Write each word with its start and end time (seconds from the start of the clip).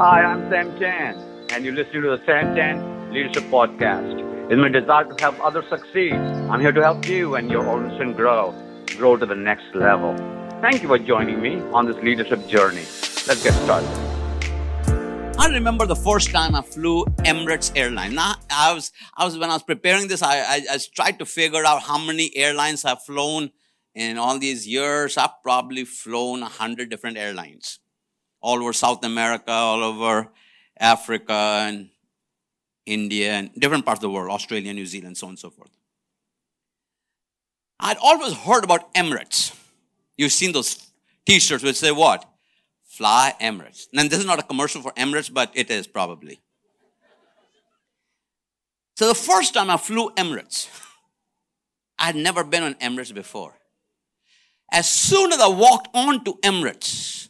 Hi, 0.00 0.22
I'm 0.24 0.48
Sam 0.48 0.78
Chand, 0.78 1.52
and 1.52 1.62
you're 1.62 1.74
listening 1.74 2.04
to 2.04 2.16
the 2.16 2.22
Sam 2.24 2.56
Chand 2.56 3.12
Leadership 3.12 3.44
Podcast. 3.50 4.50
It's 4.50 4.58
my 4.58 4.70
desire 4.70 5.04
to 5.04 5.14
help 5.22 5.38
others 5.44 5.66
succeed. 5.68 6.14
I'm 6.14 6.58
here 6.58 6.72
to 6.72 6.80
help 6.80 7.06
you 7.06 7.34
and 7.34 7.50
your 7.50 7.66
organization 7.68 8.14
grow, 8.14 8.54
grow 8.96 9.18
to 9.18 9.26
the 9.26 9.34
next 9.34 9.74
level. 9.74 10.16
Thank 10.62 10.80
you 10.80 10.88
for 10.88 10.98
joining 10.98 11.42
me 11.42 11.60
on 11.74 11.84
this 11.84 11.96
leadership 11.96 12.48
journey. 12.48 12.86
Let's 13.28 13.42
get 13.42 13.52
started. 13.52 13.90
I 15.38 15.48
remember 15.52 15.84
the 15.84 15.96
first 15.96 16.30
time 16.30 16.54
I 16.54 16.62
flew 16.62 17.04
Emirates 17.32 17.70
Airline. 17.76 18.14
Now, 18.14 18.36
I 18.50 18.72
was, 18.72 18.92
I 19.18 19.26
was 19.26 19.36
when 19.36 19.50
I 19.50 19.52
was 19.52 19.64
preparing 19.64 20.08
this, 20.08 20.22
I, 20.22 20.38
I, 20.38 20.62
I 20.70 20.78
tried 20.94 21.18
to 21.18 21.26
figure 21.26 21.66
out 21.66 21.82
how 21.82 21.98
many 21.98 22.34
airlines 22.34 22.86
I've 22.86 23.02
flown 23.02 23.50
in 23.94 24.16
all 24.16 24.38
these 24.38 24.66
years. 24.66 25.18
I've 25.18 25.42
probably 25.42 25.84
flown 25.84 26.42
a 26.42 26.48
hundred 26.48 26.88
different 26.88 27.18
airlines 27.18 27.80
all 28.40 28.60
over 28.62 28.72
South 28.72 29.04
America, 29.04 29.50
all 29.50 29.82
over 29.82 30.28
Africa 30.78 31.32
and 31.66 31.90
India 32.86 33.32
and 33.32 33.50
different 33.58 33.84
parts 33.84 33.98
of 33.98 34.02
the 34.02 34.10
world, 34.10 34.30
Australia, 34.30 34.72
New 34.72 34.86
Zealand, 34.86 35.16
so 35.16 35.26
on 35.26 35.32
and 35.32 35.38
so 35.38 35.50
forth. 35.50 35.70
I'd 37.78 37.96
always 38.02 38.34
heard 38.34 38.64
about 38.64 38.92
Emirates. 38.94 39.56
You've 40.16 40.32
seen 40.32 40.52
those 40.52 40.90
t-shirts 41.24 41.64
which 41.64 41.76
say 41.76 41.92
what? 41.92 42.26
Fly 42.84 43.34
Emirates. 43.40 43.86
And 43.96 44.10
this 44.10 44.18
is 44.18 44.26
not 44.26 44.38
a 44.38 44.42
commercial 44.42 44.82
for 44.82 44.92
Emirates, 44.92 45.32
but 45.32 45.50
it 45.54 45.70
is 45.70 45.86
probably. 45.86 46.40
So 48.96 49.08
the 49.08 49.14
first 49.14 49.54
time 49.54 49.70
I 49.70 49.78
flew 49.78 50.10
Emirates, 50.10 50.68
I 51.98 52.04
had 52.04 52.16
never 52.16 52.44
been 52.44 52.62
on 52.62 52.74
Emirates 52.74 53.14
before. 53.14 53.54
As 54.70 54.86
soon 54.86 55.32
as 55.32 55.40
I 55.40 55.48
walked 55.48 55.88
on 55.94 56.22
to 56.24 56.34
Emirates, 56.42 57.29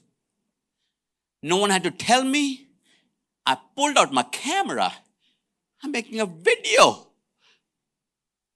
no 1.43 1.57
one 1.57 1.71
had 1.71 1.85
to 1.85 1.91
tell 1.91 2.25
me. 2.25 2.69
I 3.47 3.57
pulled 3.77 3.97
out 3.97 4.13
my 4.13 4.23
camera. 4.25 4.93
I'm 5.83 5.93
making 5.93 6.21
a 6.21 6.27
video. 6.27 7.07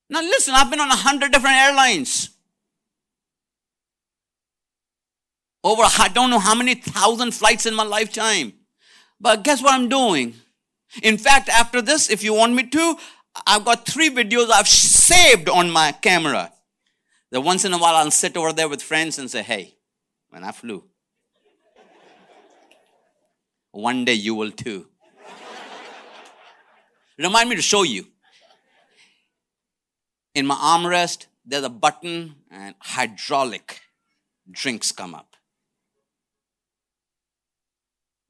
Now 0.09 0.21
listen, 0.21 0.53
I've 0.53 0.69
been 0.69 0.79
on 0.79 0.89
a 0.89 0.95
hundred 0.95 1.31
different 1.31 1.55
airlines. 1.55 2.29
Over, 5.63 5.81
I 5.83 6.09
don't 6.13 6.29
know 6.29 6.37
how 6.37 6.53
many 6.53 6.75
thousand 6.75 7.33
flights 7.33 7.65
in 7.65 7.73
my 7.73 7.83
lifetime. 7.83 8.53
But 9.19 9.43
guess 9.43 9.63
what 9.63 9.73
I'm 9.73 9.89
doing? 9.89 10.35
In 11.01 11.17
fact, 11.17 11.49
after 11.49 11.81
this, 11.81 12.09
if 12.09 12.23
you 12.23 12.35
want 12.35 12.53
me 12.53 12.67
to, 12.67 12.97
I've 13.47 13.65
got 13.65 13.87
three 13.87 14.11
videos 14.11 14.51
I've 14.51 14.67
saved 14.67 15.49
on 15.49 15.71
my 15.71 15.91
camera. 15.91 16.51
That 17.31 17.41
once 17.41 17.65
in 17.65 17.73
a 17.73 17.79
while 17.79 17.95
I'll 17.95 18.11
sit 18.11 18.37
over 18.37 18.53
there 18.53 18.69
with 18.69 18.83
friends 18.83 19.17
and 19.17 19.29
say, 19.29 19.41
hey, 19.41 19.75
when 20.29 20.43
I 20.43 20.51
flew, 20.51 20.83
one 23.75 24.05
day 24.05 24.13
you 24.13 24.33
will 24.33 24.51
too. 24.51 24.87
Remind 27.17 27.49
me 27.49 27.55
to 27.55 27.61
show 27.61 27.83
you. 27.83 28.07
In 30.33 30.45
my 30.45 30.55
armrest, 30.55 31.27
there's 31.45 31.63
a 31.63 31.69
button 31.69 32.35
and 32.49 32.75
hydraulic 32.79 33.81
drinks 34.49 34.91
come 34.91 35.13
up. 35.13 35.35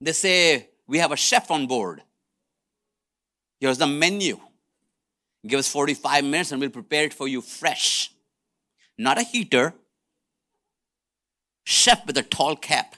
They 0.01 0.11
say, 0.11 0.69
We 0.87 0.97
have 0.97 1.11
a 1.11 1.15
chef 1.15 1.49
on 1.51 1.67
board. 1.67 2.01
Here's 3.59 3.77
the 3.77 3.87
menu. 3.87 4.39
Give 5.45 5.59
us 5.59 5.69
45 5.69 6.23
minutes 6.23 6.51
and 6.51 6.59
we'll 6.59 6.69
prepare 6.69 7.05
it 7.05 7.13
for 7.13 7.27
you 7.27 7.41
fresh. 7.41 8.11
Not 8.97 9.19
a 9.19 9.23
heater. 9.23 9.73
Chef 11.65 12.05
with 12.05 12.17
a 12.17 12.23
tall 12.23 12.55
cap. 12.55 12.95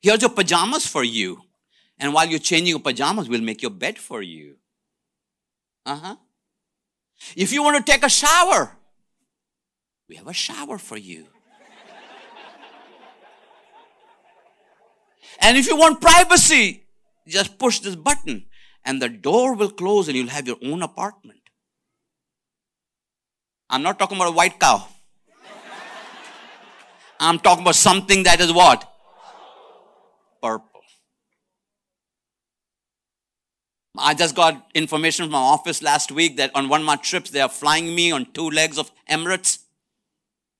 Here's 0.00 0.22
your 0.22 0.30
pajamas 0.30 0.86
for 0.86 1.04
you. 1.04 1.42
And 1.98 2.14
while 2.14 2.26
you're 2.26 2.38
changing 2.38 2.68
your 2.68 2.80
pajamas, 2.80 3.28
we'll 3.28 3.40
make 3.40 3.62
your 3.62 3.72
bed 3.72 3.98
for 3.98 4.22
you. 4.22 4.56
Uh 5.84 5.96
huh. 5.96 6.16
If 7.36 7.52
you 7.52 7.62
want 7.62 7.84
to 7.84 7.92
take 7.92 8.04
a 8.04 8.08
shower, 8.08 8.76
we 10.08 10.16
have 10.16 10.28
a 10.28 10.32
shower 10.32 10.78
for 10.78 10.96
you. 10.96 11.26
and 15.40 15.56
if 15.56 15.66
you 15.66 15.76
want 15.76 16.00
privacy, 16.00 16.84
just 17.26 17.58
push 17.58 17.80
this 17.80 17.96
button 17.96 18.46
and 18.84 19.02
the 19.02 19.08
door 19.08 19.54
will 19.54 19.70
close 19.70 20.08
and 20.08 20.16
you'll 20.16 20.28
have 20.28 20.46
your 20.46 20.58
own 20.64 20.82
apartment. 20.82 21.40
I'm 23.68 23.82
not 23.82 23.98
talking 23.98 24.16
about 24.16 24.28
a 24.28 24.32
white 24.32 24.58
cow. 24.58 24.86
I'm 27.20 27.38
talking 27.38 27.64
about 27.64 27.74
something 27.74 28.22
that 28.22 28.40
is 28.40 28.52
what? 28.52 28.90
Purple. 30.40 30.80
I 33.98 34.14
just 34.14 34.34
got 34.34 34.70
information 34.74 35.24
from 35.24 35.32
my 35.32 35.38
office 35.38 35.82
last 35.82 36.12
week 36.12 36.36
that 36.36 36.50
on 36.54 36.68
one 36.68 36.80
of 36.80 36.86
my 36.86 36.96
trips 36.96 37.30
they 37.30 37.40
are 37.40 37.48
flying 37.48 37.94
me 37.94 38.12
on 38.12 38.26
two 38.32 38.50
legs 38.50 38.78
of 38.78 38.90
Emirates. 39.10 39.58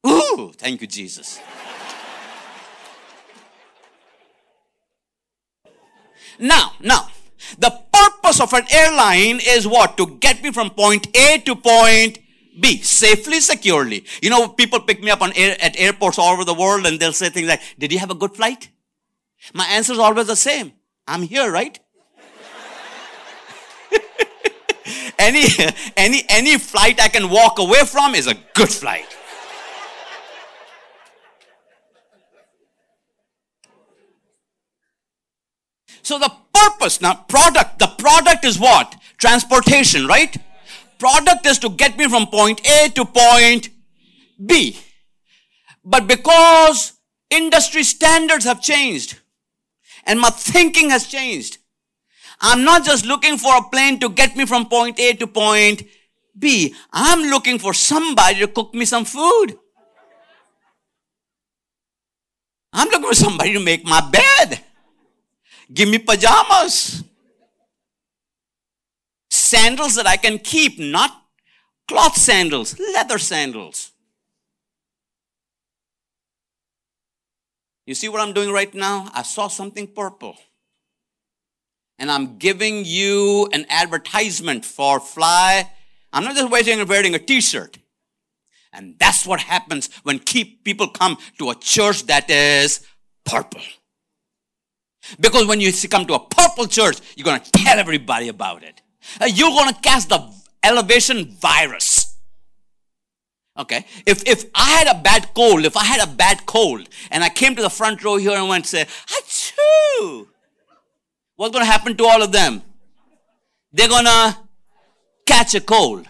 Ooh, 0.07 0.53
thank 0.57 0.81
you, 0.81 0.87
Jesus. 0.87 1.41
now, 6.39 6.73
now, 6.81 7.09
the 7.59 7.71
purpose 7.93 8.41
of 8.41 8.53
an 8.53 8.65
airline 8.71 9.41
is 9.43 9.67
what? 9.67 9.97
To 9.97 10.07
get 10.07 10.43
me 10.43 10.53
from 10.53 10.71
point 10.71 11.09
A 11.17 11.39
to 11.39 11.55
point 11.55 12.19
B 12.61 12.79
safely, 12.83 13.41
securely. 13.41 14.05
You 14.23 14.31
know, 14.31 14.49
people 14.49 14.81
pick 14.81 15.03
me 15.03 15.11
up 15.11 15.23
on 15.23 15.33
air, 15.35 15.57
at 15.61 15.79
airports 15.79 16.19
all 16.19 16.33
over 16.33 16.45
the 16.45 16.55
world 16.55 16.87
and 16.87 16.99
they'll 16.99 17.13
say 17.13 17.29
things 17.29 17.49
like, 17.49 17.61
Did 17.79 17.93
you 17.93 17.99
have 17.99 18.11
a 18.11 18.15
good 18.15 18.35
flight? 18.35 18.71
My 19.55 19.67
answer 19.67 19.93
is 19.93 19.99
always 19.99 20.27
the 20.27 20.37
same. 20.37 20.73
I'm 21.07 21.23
here, 21.23 21.51
right? 21.51 21.79
any, 25.19 25.45
any, 25.97 26.25
any 26.29 26.59
flight 26.59 27.01
I 27.01 27.09
can 27.09 27.29
walk 27.31 27.59
away 27.59 27.85
from 27.85 28.15
is 28.15 28.27
a 28.27 28.35
good 28.55 28.69
flight. 28.69 29.07
So 36.03 36.19
the 36.19 36.33
purpose, 36.55 37.03
now 37.03 37.15
product, 37.29 37.79
the 37.79 37.87
product 37.87 38.45
is 38.45 38.59
what? 38.59 38.97
Transportation, 39.19 40.07
right? 40.07 40.35
Product 40.99 41.45
is 41.45 41.59
to 41.59 41.69
get 41.69 41.99
me 41.99 42.09
from 42.09 42.27
point 42.29 42.67
A 42.67 42.89
to 42.89 43.05
point 43.05 43.69
B. 44.45 44.79
But 45.85 46.07
because 46.07 46.95
industry 47.31 47.83
standards 47.83 48.45
have 48.45 48.63
changed 48.63 49.19
and 50.05 50.19
my 50.19 50.31
thinking 50.31 50.91
has 50.91 51.07
changed, 51.07 51.59
I'm 52.41 52.65
not 52.65 52.85
just 52.85 53.05
looking 53.05 53.37
for 53.37 53.57
a 53.57 53.63
plane 53.63 53.99
to 54.01 54.09
get 54.09 54.37
me 54.37 54.47
from 54.47 54.69
point 54.69 54.99
A 55.01 55.15
to 55.15 55.27
point 55.27 55.83
B. 56.39 56.75
I'm 56.93 57.31
looking 57.31 57.59
for 57.59 57.75
somebody 57.75 58.41
to 58.41 58.49
cook 58.49 58.75
me 58.75 58.85
some 58.85 59.05
food. 59.05 59.59
I'm 62.73 62.89
looking 62.89 63.09
for 63.09 63.15
somebody 63.15 63.55
to 63.55 63.61
make 63.61 63.85
my 63.85 64.01
bed. 64.09 64.61
Give 65.73 65.89
me 65.89 65.99
pajamas. 65.99 67.03
Sandals 69.31 69.97
that 69.97 70.07
I 70.07 70.17
can 70.17 70.39
keep, 70.39 70.79
not 70.79 71.11
cloth 71.89 72.17
sandals, 72.17 72.79
leather 72.79 73.19
sandals. 73.19 73.93
You 77.87 77.95
see 77.95 78.09
what 78.09 78.21
I'm 78.21 78.35
doing 78.35 78.53
right 78.53 78.73
now? 78.75 79.11
I 79.15 79.23
saw 79.23 79.49
something 79.49 79.87
purple. 79.87 80.37
And 81.99 82.11
I'm 82.11 82.39
giving 82.39 82.85
you 82.85 83.49
an 83.53 83.67
advertisement 83.69 84.65
for 84.65 85.01
fly. 85.01 85.71
I'm 86.13 86.25
not 86.25 86.37
just 86.37 86.51
wearing, 86.51 86.87
wearing 86.87 87.15
a 87.15 87.19
t-shirt. 87.19 87.79
And 88.73 88.97
that's 88.99 89.27
what 89.27 89.41
happens 89.41 89.89
when 90.03 90.19
keep 90.19 90.63
people 90.65 90.89
come 90.89 91.17
to 91.39 91.51
a 91.51 91.55
church 91.55 92.05
that 92.07 92.31
is 92.31 92.87
purple. 93.25 93.63
Because 95.19 95.47
when 95.47 95.61
you 95.61 95.73
come 95.89 96.07
to 96.07 96.15
a 96.15 96.21
purple 96.21 96.67
church, 96.67 96.99
you're 97.17 97.25
going 97.25 97.41
to 97.41 97.51
tell 97.51 97.79
everybody 97.79 98.29
about 98.29 98.63
it. 98.63 98.83
Uh, 99.21 99.27
you're 99.27 99.51
going 99.51 99.73
to 99.73 99.81
cast 99.81 100.11
the 100.11 100.33
elevation 100.63 101.27
virus. 101.27 102.17
Okay. 103.59 103.85
If, 104.07 104.23
if 104.27 104.45
I 104.55 104.71
had 104.71 104.97
a 104.97 105.01
bad 105.01 105.35
cold, 105.35 105.65
if 105.65 105.77
I 105.77 105.85
had 105.85 106.07
a 106.07 106.11
bad 106.11 106.47
cold 106.47 106.89
and 107.11 107.25
I 107.25 107.29
came 107.29 107.57
to 107.57 107.63
the 107.63 107.71
front 107.71 108.05
row 108.05 108.17
here 108.17 108.37
and 108.37 108.49
went 108.49 108.67
say, 108.67 108.87
Achoo! 109.09 110.29
What's 111.39 111.53
going 111.53 111.65
to 111.65 111.71
happen 111.71 111.97
to 111.97 112.05
all 112.05 112.21
of 112.21 112.33
them? 112.33 112.63
They're 113.73 113.89
going 113.89 114.07
to 114.07 114.37
catch 115.25 115.55
a 115.55 115.61
cold. 115.61 116.09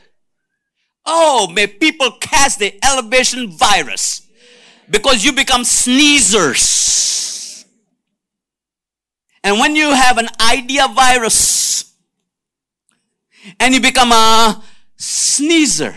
Oh, 1.04 1.50
may 1.52 1.66
people 1.66 2.12
catch 2.12 2.56
the 2.56 2.72
elevation 2.82 3.50
virus 3.50 4.26
because 4.88 5.26
you 5.26 5.32
become 5.32 5.64
sneezers. 5.64 7.66
And 9.44 9.60
when 9.60 9.76
you 9.76 9.92
have 9.92 10.16
an 10.16 10.28
idea 10.40 10.88
virus 10.88 11.94
and 13.60 13.74
you 13.74 13.82
become 13.82 14.12
a 14.12 14.64
sneezer, 14.96 15.94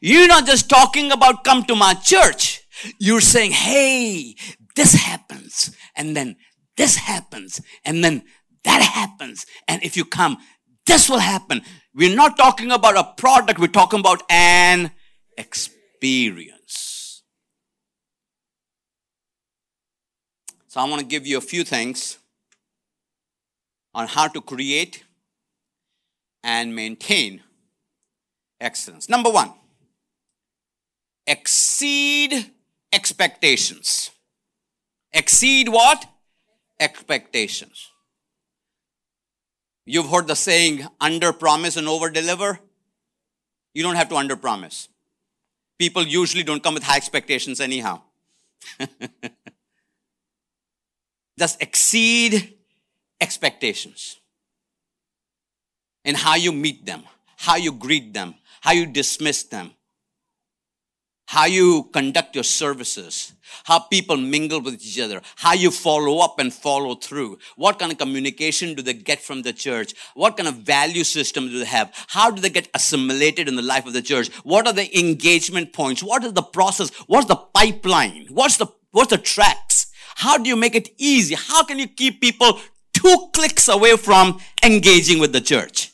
you're 0.00 0.26
not 0.26 0.46
just 0.46 0.70
talking 0.70 1.12
about 1.12 1.44
come 1.44 1.64
to 1.64 1.76
my 1.76 1.92
church. 1.92 2.62
You're 2.98 3.20
saying, 3.20 3.50
hey, 3.50 4.36
this 4.74 4.94
happens. 4.94 5.76
And 5.94 6.16
then 6.16 6.36
this 6.78 6.96
happens. 6.96 7.60
And 7.84 8.02
then 8.02 8.22
that 8.68 8.82
happens. 8.82 9.46
And 9.66 9.82
if 9.82 9.96
you 9.96 10.04
come, 10.04 10.36
this 10.86 11.08
will 11.08 11.18
happen. 11.18 11.62
We're 11.94 12.14
not 12.14 12.36
talking 12.36 12.70
about 12.70 12.96
a 12.96 13.04
product. 13.16 13.58
We're 13.58 13.68
talking 13.68 14.00
about 14.00 14.22
an 14.30 14.90
experience. 15.36 17.22
So 20.68 20.80
I 20.80 20.84
want 20.84 21.00
to 21.00 21.06
give 21.06 21.26
you 21.26 21.38
a 21.38 21.40
few 21.40 21.64
things 21.64 22.18
on 23.94 24.06
how 24.06 24.28
to 24.28 24.40
create 24.42 25.02
and 26.44 26.76
maintain 26.76 27.42
excellence. 28.60 29.08
Number 29.08 29.30
one, 29.30 29.54
exceed 31.26 32.52
expectations. 32.92 34.10
Exceed 35.12 35.70
what? 35.70 36.04
Expectations. 36.78 37.87
You've 39.88 40.10
heard 40.10 40.26
the 40.26 40.36
saying, 40.36 40.86
under 41.00 41.32
promise 41.32 41.78
and 41.78 41.88
over 41.88 42.10
deliver. 42.10 42.60
You 43.72 43.82
don't 43.82 43.94
have 43.94 44.10
to 44.10 44.16
under 44.16 44.36
promise. 44.36 44.90
People 45.78 46.02
usually 46.02 46.42
don't 46.42 46.62
come 46.62 46.74
with 46.74 46.82
high 46.82 46.98
expectations 46.98 47.58
anyhow. 47.58 48.02
Just 51.38 51.62
exceed 51.62 52.58
expectations 53.18 54.18
and 56.04 56.18
how 56.18 56.34
you 56.34 56.52
meet 56.52 56.84
them, 56.84 57.04
how 57.38 57.56
you 57.56 57.72
greet 57.72 58.12
them, 58.12 58.34
how 58.60 58.72
you 58.72 58.84
dismiss 58.84 59.44
them, 59.44 59.70
how 61.38 61.44
you 61.44 61.84
conduct 61.92 62.34
your 62.34 62.42
services, 62.42 63.32
how 63.62 63.78
people 63.78 64.16
mingle 64.16 64.60
with 64.60 64.74
each 64.74 64.98
other, 64.98 65.20
how 65.36 65.52
you 65.54 65.70
follow 65.70 66.18
up 66.18 66.40
and 66.40 66.52
follow 66.52 66.96
through. 66.96 67.38
What 67.54 67.78
kind 67.78 67.92
of 67.92 67.98
communication 67.98 68.74
do 68.74 68.82
they 68.82 68.94
get 68.94 69.20
from 69.20 69.42
the 69.42 69.52
church? 69.52 69.94
What 70.14 70.36
kind 70.36 70.48
of 70.48 70.56
value 70.56 71.04
system 71.04 71.48
do 71.48 71.60
they 71.60 71.64
have? 71.66 71.94
How 72.08 72.32
do 72.32 72.42
they 72.42 72.50
get 72.50 72.68
assimilated 72.74 73.46
in 73.46 73.54
the 73.54 73.62
life 73.62 73.86
of 73.86 73.92
the 73.92 74.02
church? 74.02 74.34
What 74.42 74.66
are 74.66 74.72
the 74.72 74.98
engagement 74.98 75.72
points? 75.72 76.02
What 76.02 76.24
is 76.24 76.32
the 76.32 76.42
process? 76.42 76.90
What's 77.06 77.28
the 77.28 77.36
pipeline? 77.36 78.26
What's 78.30 78.56
the, 78.56 78.66
what's 78.90 79.10
the 79.10 79.18
tracks? 79.18 79.92
How 80.16 80.38
do 80.38 80.48
you 80.48 80.56
make 80.56 80.74
it 80.74 80.88
easy? 80.98 81.36
How 81.36 81.62
can 81.62 81.78
you 81.78 81.86
keep 81.86 82.20
people 82.20 82.58
two 82.94 83.28
clicks 83.32 83.68
away 83.68 83.96
from 83.96 84.40
engaging 84.64 85.20
with 85.20 85.32
the 85.32 85.40
church? 85.40 85.92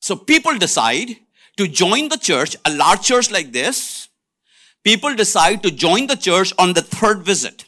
So 0.00 0.16
people 0.16 0.58
decide 0.58 1.16
to 1.56 1.66
join 1.66 2.08
the 2.08 2.18
church, 2.18 2.56
a 2.64 2.74
large 2.74 3.02
church 3.02 3.30
like 3.30 3.52
this, 3.52 4.08
people 4.84 5.14
decide 5.14 5.62
to 5.62 5.70
join 5.70 6.06
the 6.06 6.16
church 6.16 6.52
on 6.58 6.74
the 6.74 6.82
third 6.82 7.22
visit. 7.22 7.64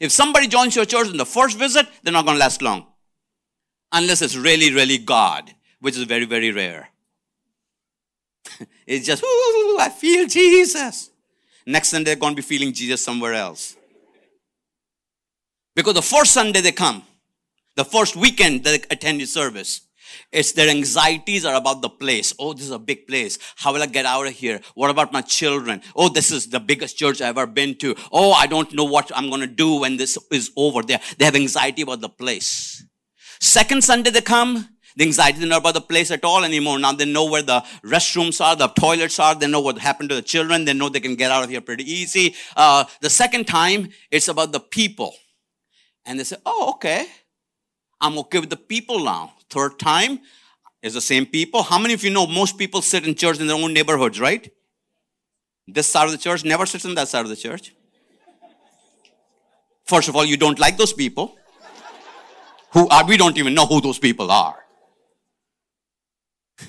If 0.00 0.12
somebody 0.12 0.46
joins 0.46 0.76
your 0.76 0.84
church 0.84 1.08
on 1.08 1.16
the 1.16 1.26
first 1.26 1.58
visit, 1.58 1.86
they're 2.02 2.12
not 2.12 2.26
going 2.26 2.36
to 2.36 2.40
last 2.40 2.60
long. 2.60 2.86
Unless 3.92 4.22
it's 4.22 4.36
really, 4.36 4.72
really 4.72 4.98
God, 4.98 5.50
which 5.80 5.96
is 5.96 6.02
very, 6.02 6.26
very 6.26 6.50
rare. 6.50 6.88
it's 8.86 9.06
just, 9.06 9.22
ooh, 9.22 9.78
I 9.80 9.88
feel 9.88 10.26
Jesus. 10.26 11.10
Next 11.64 11.88
Sunday, 11.88 12.10
they're 12.10 12.20
going 12.20 12.32
to 12.32 12.36
be 12.36 12.42
feeling 12.42 12.72
Jesus 12.72 13.02
somewhere 13.02 13.34
else. 13.34 13.76
Because 15.74 15.94
the 15.94 16.02
first 16.02 16.32
Sunday 16.32 16.60
they 16.60 16.72
come, 16.72 17.02
the 17.74 17.84
first 17.84 18.16
weekend 18.16 18.64
they 18.64 18.76
attend 18.90 19.18
your 19.18 19.26
service, 19.26 19.82
it's 20.32 20.52
their 20.52 20.68
anxieties 20.68 21.44
are 21.44 21.54
about 21.54 21.82
the 21.82 21.88
place. 21.88 22.34
Oh, 22.38 22.52
this 22.52 22.64
is 22.64 22.70
a 22.70 22.78
big 22.78 23.06
place. 23.06 23.38
How 23.56 23.72
will 23.72 23.82
I 23.82 23.86
get 23.86 24.06
out 24.06 24.26
of 24.26 24.32
here? 24.32 24.60
What 24.74 24.90
about 24.90 25.12
my 25.12 25.22
children? 25.22 25.82
Oh, 25.94 26.08
this 26.08 26.30
is 26.30 26.48
the 26.48 26.60
biggest 26.60 26.96
church 26.96 27.20
I've 27.20 27.38
ever 27.38 27.46
been 27.46 27.76
to. 27.76 27.94
Oh, 28.12 28.32
I 28.32 28.46
don't 28.46 28.72
know 28.72 28.84
what 28.84 29.10
I'm 29.14 29.28
going 29.28 29.40
to 29.40 29.46
do 29.46 29.80
when 29.80 29.96
this 29.96 30.18
is 30.30 30.50
over. 30.56 30.82
They, 30.82 30.98
they 31.18 31.24
have 31.24 31.36
anxiety 31.36 31.82
about 31.82 32.00
the 32.00 32.08
place. 32.08 32.84
Second 33.40 33.84
Sunday 33.84 34.10
they 34.10 34.20
come, 34.20 34.68
the 34.96 35.04
anxiety 35.04 35.40
is 35.40 35.46
not 35.46 35.60
about 35.60 35.74
the 35.74 35.80
place 35.82 36.10
at 36.10 36.24
all 36.24 36.42
anymore. 36.42 36.78
Now 36.78 36.92
they 36.92 37.04
know 37.04 37.26
where 37.30 37.42
the 37.42 37.62
restrooms 37.84 38.40
are, 38.40 38.56
the 38.56 38.68
toilets 38.68 39.18
are. 39.18 39.34
They 39.34 39.46
know 39.46 39.60
what 39.60 39.78
happened 39.78 40.08
to 40.08 40.14
the 40.14 40.22
children. 40.22 40.64
They 40.64 40.72
know 40.72 40.88
they 40.88 41.00
can 41.00 41.16
get 41.16 41.30
out 41.30 41.44
of 41.44 41.50
here 41.50 41.60
pretty 41.60 41.84
easy. 41.90 42.34
Uh, 42.56 42.84
the 43.02 43.10
second 43.10 43.46
time, 43.46 43.90
it's 44.10 44.28
about 44.28 44.52
the 44.52 44.60
people. 44.60 45.14
And 46.06 46.18
they 46.18 46.24
say, 46.24 46.36
oh, 46.46 46.70
okay. 46.76 47.06
I'm 48.00 48.18
okay 48.18 48.40
with 48.40 48.50
the 48.50 48.56
people 48.56 49.04
now. 49.04 49.34
Third 49.48 49.78
time 49.78 50.20
is 50.82 50.94
the 50.94 51.00
same 51.00 51.26
people. 51.26 51.62
How 51.62 51.78
many 51.78 51.94
of 51.94 52.04
you 52.04 52.10
know 52.10 52.26
most 52.26 52.58
people 52.58 52.82
sit 52.82 53.06
in 53.06 53.14
church 53.14 53.40
in 53.40 53.46
their 53.46 53.56
own 53.56 53.72
neighborhoods, 53.72 54.20
right? 54.20 54.52
This 55.66 55.88
side 55.88 56.04
of 56.04 56.12
the 56.12 56.18
church 56.18 56.44
never 56.44 56.66
sits 56.66 56.84
on 56.84 56.94
that 56.94 57.08
side 57.08 57.22
of 57.22 57.28
the 57.28 57.36
church. 57.36 57.74
First 59.84 60.08
of 60.08 60.16
all, 60.16 60.24
you 60.24 60.36
don't 60.36 60.58
like 60.58 60.76
those 60.76 60.92
people. 60.92 61.36
Who 62.72 62.88
are, 62.88 63.06
we 63.06 63.16
don't 63.16 63.36
even 63.38 63.54
know 63.54 63.66
who 63.66 63.80
those 63.80 63.98
people 63.98 64.30
are. 64.30 64.56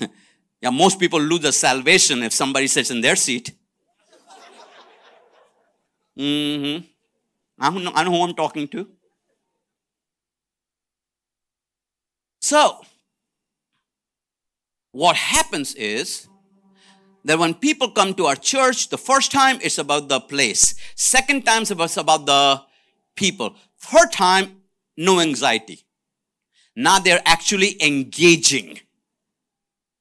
yeah, 0.60 0.70
most 0.70 0.98
people 0.98 1.20
lose 1.20 1.40
their 1.40 1.52
salvation 1.52 2.22
if 2.22 2.32
somebody 2.32 2.66
sits 2.66 2.90
in 2.90 3.00
their 3.00 3.16
seat. 3.16 3.52
Mm-hmm. 6.16 6.84
I 7.58 7.70
know, 7.70 7.92
I 7.94 8.04
know 8.04 8.10
who 8.10 8.22
I'm 8.22 8.34
talking 8.34 8.66
to. 8.68 8.88
So, 12.48 12.80
what 14.92 15.16
happens 15.16 15.74
is 15.74 16.28
that 17.22 17.38
when 17.38 17.52
people 17.52 17.90
come 17.90 18.14
to 18.14 18.24
our 18.24 18.36
church, 18.36 18.88
the 18.88 18.96
first 18.96 19.30
time 19.30 19.58
it's 19.60 19.76
about 19.76 20.08
the 20.08 20.18
place. 20.18 20.74
Second 20.94 21.44
time 21.44 21.64
it's 21.68 21.96
about 21.98 22.24
the 22.24 22.62
people. 23.14 23.54
Third 23.76 24.12
time, 24.12 24.62
no 24.96 25.20
anxiety. 25.20 25.84
Now 26.74 26.98
they're 26.98 27.20
actually 27.26 27.76
engaging 27.82 28.80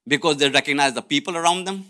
because 0.08 0.38
they 0.38 0.50
recognize 0.50 0.94
the 0.94 1.02
people 1.02 1.36
around 1.36 1.66
them. 1.66 1.84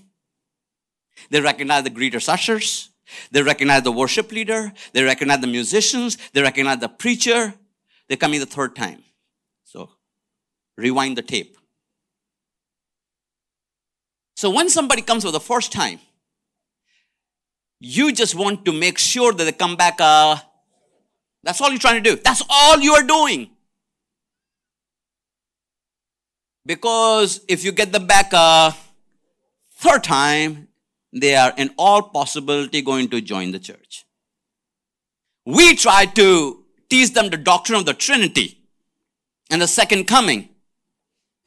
They 1.30 1.40
recognize 1.40 1.84
the 1.84 1.92
greeters, 1.92 2.28
ushers. 2.28 2.90
They 3.30 3.44
recognize 3.44 3.84
the 3.84 3.92
worship 3.92 4.32
leader. 4.32 4.74
They 4.94 5.04
recognize 5.04 5.40
the 5.40 5.46
musicians. 5.46 6.18
They 6.34 6.42
recognize 6.42 6.80
the 6.80 6.90
preacher. 6.90 7.54
They're 8.08 8.18
coming 8.18 8.40
the 8.40 8.48
third 8.48 8.76
time 8.76 9.04
rewind 10.78 11.18
the 11.18 11.22
tape. 11.22 11.58
So 14.36 14.52
when 14.52 14.70
somebody 14.70 15.02
comes 15.02 15.24
for 15.24 15.32
the 15.32 15.40
first 15.40 15.72
time, 15.72 16.00
you 17.80 18.12
just 18.12 18.36
want 18.36 18.66
to 18.66 18.72
make 18.74 18.98
sure 18.98 19.34
that 19.34 19.44
they 19.44 19.52
come 19.52 19.76
back. 19.76 19.96
Uh, 20.00 20.38
that's 21.44 21.60
all 21.60 21.70
you're 21.70 21.80
trying 21.80 22.04
to 22.04 22.10
do. 22.10 22.22
That's 22.22 22.44
all 22.50 22.80
you 22.80 22.94
are 22.94 23.04
doing. 23.04 23.50
Because 26.66 27.42
if 27.48 27.64
you 27.64 27.72
get 27.72 27.92
them 27.92 28.06
back 28.06 28.34
a 28.34 28.38
uh, 28.38 28.72
third 29.76 30.04
time, 30.04 30.68
they 31.14 31.36
are 31.36 31.54
in 31.58 31.72
all 31.78 32.02
possibility 32.02 32.82
going 32.82 33.10
to 33.10 33.22
join 33.22 33.52
the 33.52 33.60
church. 33.60 34.06
We 35.46 35.76
try 35.76 36.06
to 36.06 36.64
teach 36.90 37.14
them 37.14 37.30
the 37.30 37.38
doctrine 37.38 37.80
of 37.80 37.86
the 37.86 37.94
Trinity 37.94 38.60
and 39.50 39.62
the 39.62 39.68
second 39.68 40.06
coming 40.06 40.50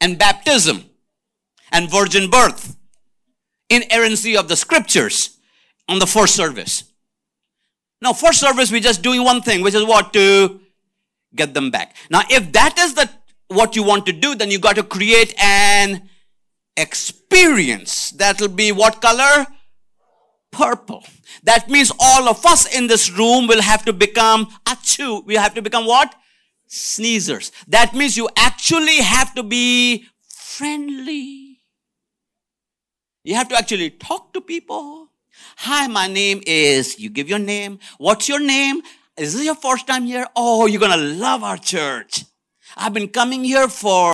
and 0.01 0.17
baptism 0.17 0.83
and 1.71 1.89
virgin 1.89 2.29
birth, 2.29 2.75
inerrancy 3.69 4.35
of 4.35 4.49
the 4.49 4.55
scriptures 4.57 5.37
on 5.87 5.99
the 5.99 6.07
first 6.07 6.35
service. 6.35 6.83
Now, 8.01 8.13
first 8.13 8.39
service, 8.39 8.71
we're 8.71 8.81
just 8.81 9.03
doing 9.03 9.23
one 9.23 9.41
thing, 9.41 9.61
which 9.61 9.75
is 9.75 9.85
what? 9.85 10.11
To 10.13 10.59
get 11.35 11.53
them 11.53 11.71
back. 11.71 11.95
Now, 12.09 12.23
if 12.29 12.51
that 12.51 12.77
is 12.79 12.95
the 12.95 13.09
what 13.47 13.75
you 13.75 13.83
want 13.83 14.05
to 14.05 14.13
do, 14.13 14.33
then 14.33 14.49
you 14.49 14.59
got 14.59 14.75
to 14.77 14.83
create 14.83 15.33
an 15.39 16.09
experience. 16.77 18.11
That'll 18.11 18.47
be 18.47 18.71
what 18.71 19.01
color? 19.01 19.45
Purple. 20.51 21.05
That 21.43 21.69
means 21.69 21.91
all 21.99 22.27
of 22.27 22.45
us 22.45 22.65
in 22.73 22.87
this 22.87 23.11
room 23.11 23.47
will 23.47 23.61
have 23.61 23.85
to 23.85 23.93
become 23.93 24.47
achu. 24.65 25.25
We 25.25 25.35
have 25.35 25.53
to 25.55 25.61
become 25.61 25.85
what? 25.85 26.15
Sneezers. 26.71 27.51
That 27.67 27.93
means 27.93 28.15
you 28.15 28.29
actually 28.37 28.97
have 28.97 29.35
to 29.35 29.43
be 29.43 30.05
friendly. 30.29 31.59
You 33.23 33.35
have 33.35 33.49
to 33.49 33.55
actually 33.55 33.89
talk 33.91 34.33
to 34.33 34.41
people. 34.41 35.09
Hi, 35.57 35.87
my 35.87 36.07
name 36.07 36.41
is, 36.47 36.99
you 36.99 37.09
give 37.09 37.29
your 37.29 37.39
name. 37.39 37.79
What's 37.97 38.29
your 38.29 38.39
name? 38.39 38.81
Is 39.17 39.33
this 39.33 39.45
your 39.45 39.55
first 39.55 39.85
time 39.85 40.05
here? 40.05 40.25
Oh, 40.35 40.65
you're 40.65 40.79
going 40.79 40.97
to 40.97 41.05
love 41.19 41.43
our 41.43 41.57
church. 41.57 42.23
I've 42.77 42.93
been 42.93 43.09
coming 43.09 43.43
here 43.43 43.67
for 43.67 44.13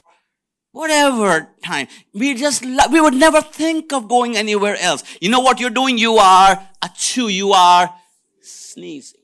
whatever 0.72 1.50
time. 1.64 1.88
We 2.14 2.34
just, 2.34 2.66
lo- 2.66 2.88
we 2.92 3.00
would 3.00 3.14
never 3.14 3.42
think 3.42 3.94
of 3.94 4.10
going 4.10 4.36
anywhere 4.36 4.78
else. 4.80 5.04
You 5.22 5.30
know 5.30 5.42
what 5.42 5.60
you're 5.60 5.70
doing? 5.70 5.98
You 5.98 6.18
are 6.18 6.68
a 6.82 6.90
chew. 6.96 7.28
You 7.28 7.54
are 7.54 7.94
sneezing. 8.42 9.22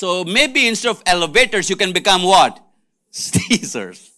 So 0.00 0.24
maybe 0.24 0.66
instead 0.66 0.88
of 0.88 1.02
elevators, 1.04 1.68
you 1.68 1.76
can 1.76 1.92
become 1.92 2.22
what? 2.22 2.58
Sneezers. 3.12 4.08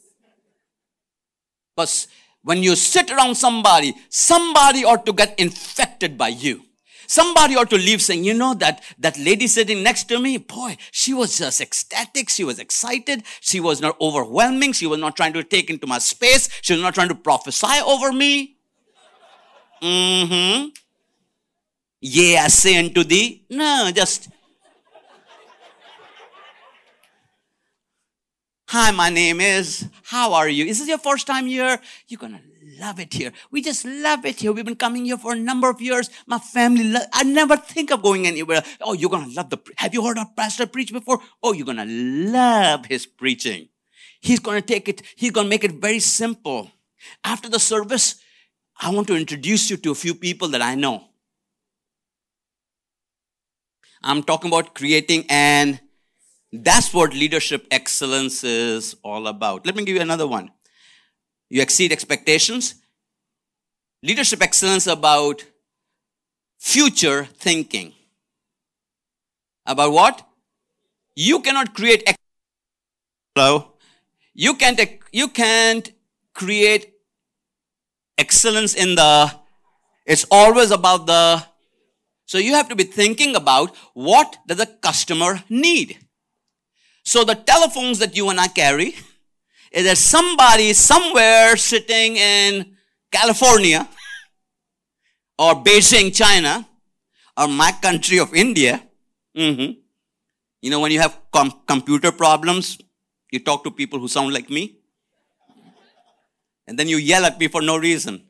Because 1.74 2.06
when 2.44 2.62
you 2.62 2.76
sit 2.76 3.10
around 3.10 3.34
somebody, 3.34 3.92
somebody 4.08 4.84
ought 4.84 5.04
to 5.06 5.12
get 5.12 5.36
infected 5.40 6.16
by 6.16 6.28
you. 6.28 6.62
Somebody 7.08 7.56
ought 7.56 7.68
to 7.70 7.76
leave 7.76 8.00
saying, 8.00 8.22
you 8.22 8.32
know, 8.32 8.54
that, 8.54 8.80
that 9.00 9.18
lady 9.18 9.48
sitting 9.48 9.82
next 9.82 10.04
to 10.04 10.20
me, 10.20 10.36
boy, 10.36 10.76
she 10.92 11.14
was 11.14 11.36
just 11.36 11.60
ecstatic. 11.60 12.30
She 12.30 12.44
was 12.44 12.60
excited. 12.60 13.24
She 13.40 13.58
was 13.58 13.80
not 13.80 14.00
overwhelming. 14.00 14.74
She 14.74 14.86
was 14.86 15.00
not 15.00 15.16
trying 15.16 15.32
to 15.32 15.42
take 15.42 15.68
into 15.68 15.88
my 15.88 15.98
space. 15.98 16.48
She 16.62 16.74
was 16.74 16.80
not 16.80 16.94
trying 16.94 17.08
to 17.08 17.16
prophesy 17.16 17.80
over 17.84 18.12
me. 18.12 18.56
Mm-hmm. 19.82 20.68
Yeah, 22.02 22.42
I 22.44 22.48
say 22.48 22.78
unto 22.78 23.02
thee. 23.02 23.46
No, 23.50 23.90
just. 23.92 24.28
Hi, 28.72 28.90
my 28.90 29.10
name 29.10 29.38
is. 29.42 29.86
How 30.04 30.32
are 30.32 30.48
you? 30.48 30.64
Is 30.64 30.78
this 30.78 30.88
your 30.88 30.96
first 30.96 31.26
time 31.26 31.44
here? 31.44 31.78
You're 32.08 32.16
gonna 32.16 32.40
love 32.80 32.98
it 33.00 33.12
here. 33.12 33.30
We 33.50 33.60
just 33.60 33.84
love 33.84 34.24
it 34.24 34.40
here. 34.40 34.50
We've 34.50 34.64
been 34.64 34.76
coming 34.76 35.04
here 35.04 35.18
for 35.18 35.34
a 35.34 35.36
number 35.36 35.68
of 35.68 35.82
years. 35.82 36.08
My 36.26 36.38
family, 36.38 36.84
lo- 36.84 37.04
I 37.12 37.22
never 37.22 37.58
think 37.58 37.90
of 37.90 38.00
going 38.00 38.26
anywhere. 38.26 38.62
Oh, 38.80 38.94
you're 38.94 39.10
going 39.10 39.28
to 39.28 39.34
love 39.36 39.50
the, 39.50 39.58
pre- 39.58 39.74
have 39.76 39.92
you 39.92 40.02
heard 40.02 40.16
our 40.16 40.30
pastor 40.34 40.64
preach 40.64 40.90
before? 40.90 41.20
Oh, 41.42 41.52
you're 41.52 41.66
going 41.66 41.84
to 41.86 42.32
love 42.32 42.86
his 42.86 43.04
preaching. 43.04 43.68
He's 44.22 44.40
going 44.40 44.58
to 44.58 44.66
take 44.66 44.88
it, 44.88 45.02
he's 45.16 45.32
going 45.32 45.48
to 45.48 45.50
make 45.50 45.64
it 45.64 45.72
very 45.72 46.00
simple. 46.00 46.70
After 47.22 47.50
the 47.50 47.60
service, 47.60 48.22
I 48.80 48.88
want 48.88 49.06
to 49.08 49.16
introduce 49.16 49.68
you 49.68 49.76
to 49.76 49.90
a 49.90 49.94
few 49.94 50.14
people 50.14 50.48
that 50.48 50.62
I 50.62 50.76
know. 50.76 51.08
I'm 54.02 54.22
talking 54.22 54.48
about 54.50 54.74
creating 54.74 55.26
and 55.28 55.78
that's 56.52 56.92
what 56.92 57.14
leadership 57.14 57.66
excellence 57.70 58.44
is 58.44 58.96
all 59.02 59.26
about. 59.26 59.64
Let 59.66 59.74
me 59.74 59.84
give 59.84 59.96
you 59.96 60.02
another 60.02 60.26
one 60.26 60.50
you 61.52 61.60
exceed 61.60 61.92
expectations. 61.92 62.76
Leadership 64.02 64.42
excellence 64.42 64.86
about 64.86 65.44
future 66.58 67.26
thinking. 67.26 67.92
About 69.66 69.92
what? 69.92 70.26
You 71.14 71.40
cannot 71.40 71.74
create 71.74 72.08
Hello? 73.34 73.74
You 74.32 74.54
can't, 74.54 74.80
you 75.12 75.28
can't 75.28 75.92
create 76.32 76.94
excellence 78.16 78.74
in 78.74 78.94
the, 78.94 79.30
it's 80.06 80.24
always 80.30 80.70
about 80.70 81.06
the, 81.06 81.44
so 82.24 82.38
you 82.38 82.54
have 82.54 82.70
to 82.70 82.76
be 82.76 82.84
thinking 82.84 83.36
about 83.36 83.76
what 83.92 84.38
does 84.46 84.56
the 84.56 84.66
customer 84.66 85.42
need. 85.50 85.98
So 87.04 87.24
the 87.24 87.34
telephones 87.34 87.98
that 87.98 88.16
you 88.16 88.30
and 88.30 88.38
I 88.38 88.48
carry, 88.48 88.94
is 89.72 89.84
there 89.84 89.96
somebody 89.96 90.72
somewhere 90.72 91.56
sitting 91.56 92.16
in 92.16 92.76
California 93.10 93.88
or 95.38 95.54
Beijing, 95.62 96.14
China, 96.14 96.66
or 97.36 97.48
my 97.48 97.72
country 97.72 98.18
of 98.18 98.34
India. 98.34 98.82
Mm-hmm. 99.36 99.72
You 100.60 100.70
know, 100.70 100.80
when 100.80 100.92
you 100.92 101.00
have 101.00 101.18
com- 101.32 101.60
computer 101.66 102.12
problems, 102.12 102.78
you 103.30 103.40
talk 103.40 103.64
to 103.64 103.70
people 103.70 103.98
who 103.98 104.08
sound 104.08 104.32
like 104.32 104.48
me. 104.50 104.78
And 106.66 106.78
then 106.78 106.88
you 106.88 106.96
yell 106.96 107.24
at 107.24 107.38
me 107.38 107.48
for 107.48 107.60
no 107.60 107.76
reason. 107.76 108.22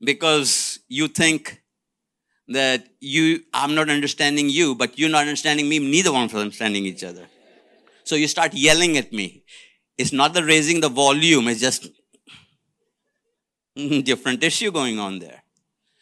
Because 0.00 0.80
you 0.88 1.08
think 1.08 1.62
that 2.50 2.88
you, 3.00 3.44
I'm 3.54 3.74
not 3.74 3.88
understanding 3.88 4.50
you, 4.50 4.74
but 4.74 4.98
you're 4.98 5.08
not 5.08 5.22
understanding 5.22 5.68
me. 5.68 5.78
Neither 5.78 6.12
one 6.12 6.24
of 6.24 6.34
us 6.34 6.40
understanding 6.40 6.84
each 6.84 7.04
other. 7.04 7.26
So 8.04 8.16
you 8.16 8.26
start 8.26 8.54
yelling 8.54 8.98
at 8.98 9.12
me. 9.12 9.44
It's 9.96 10.12
not 10.12 10.34
the 10.34 10.44
raising 10.44 10.80
the 10.80 10.88
volume, 10.88 11.46
it's 11.48 11.60
just 11.60 11.88
different 14.04 14.42
issue 14.42 14.72
going 14.72 14.98
on 14.98 15.20
there. 15.20 15.42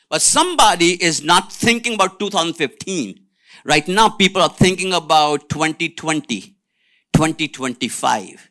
But 0.08 0.22
somebody 0.22 1.02
is 1.02 1.22
not 1.22 1.52
thinking 1.52 1.94
about 1.94 2.18
2015. 2.18 3.20
Right 3.64 3.86
now, 3.86 4.08
people 4.08 4.40
are 4.40 4.48
thinking 4.48 4.94
about 4.94 5.50
2020, 5.50 6.56
2025. 7.12 8.50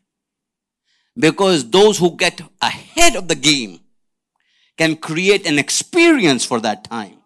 Because 1.18 1.68
those 1.72 1.98
who 1.98 2.16
get 2.16 2.42
ahead 2.62 3.16
of 3.16 3.28
the 3.28 3.36
game 3.36 3.80
can 4.78 4.98
create 4.98 5.48
an 5.48 5.58
experience 5.58 6.46
for 6.46 6.60
that 6.60 6.84
time. 6.84 7.17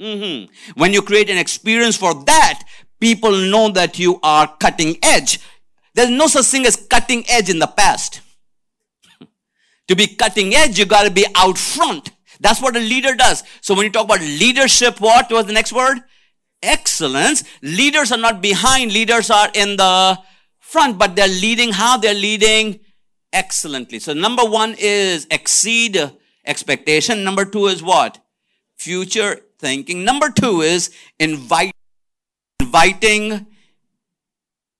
Mm-hmm. 0.00 0.72
When 0.80 0.92
you 0.92 1.02
create 1.02 1.28
an 1.28 1.36
experience 1.36 1.96
for 1.96 2.14
that, 2.24 2.64
people 3.00 3.32
know 3.32 3.70
that 3.70 3.98
you 3.98 4.18
are 4.22 4.56
cutting 4.58 4.96
edge. 5.02 5.40
There's 5.94 6.10
no 6.10 6.26
such 6.26 6.46
thing 6.46 6.66
as 6.66 6.76
cutting 6.76 7.24
edge 7.28 7.50
in 7.50 7.58
the 7.58 7.66
past. 7.66 8.20
to 9.88 9.94
be 9.94 10.06
cutting 10.06 10.54
edge, 10.54 10.78
you 10.78 10.86
gotta 10.86 11.10
be 11.10 11.26
out 11.34 11.58
front. 11.58 12.10
That's 12.40 12.62
what 12.62 12.76
a 12.76 12.80
leader 12.80 13.14
does. 13.14 13.42
So 13.60 13.74
when 13.74 13.84
you 13.84 13.92
talk 13.92 14.06
about 14.06 14.20
leadership, 14.20 15.00
what 15.00 15.30
was 15.30 15.46
the 15.46 15.52
next 15.52 15.72
word? 15.72 15.98
Excellence. 16.62 17.44
Leaders 17.60 18.10
are 18.10 18.18
not 18.18 18.40
behind, 18.40 18.92
leaders 18.92 19.30
are 19.30 19.50
in 19.54 19.76
the 19.76 20.18
front, 20.58 20.98
but 20.98 21.14
they're 21.16 21.28
leading 21.28 21.72
how? 21.72 21.98
They're 21.98 22.14
leading 22.14 22.80
excellently. 23.32 23.98
So 23.98 24.14
number 24.14 24.44
one 24.44 24.74
is 24.78 25.26
exceed 25.30 26.00
expectation. 26.46 27.22
Number 27.22 27.44
two 27.44 27.66
is 27.66 27.82
what? 27.82 28.18
Future 28.78 29.40
thinking. 29.60 30.04
Number 30.04 30.30
two 30.30 30.62
is 30.62 30.90
invite, 31.18 31.72
inviting 32.60 33.46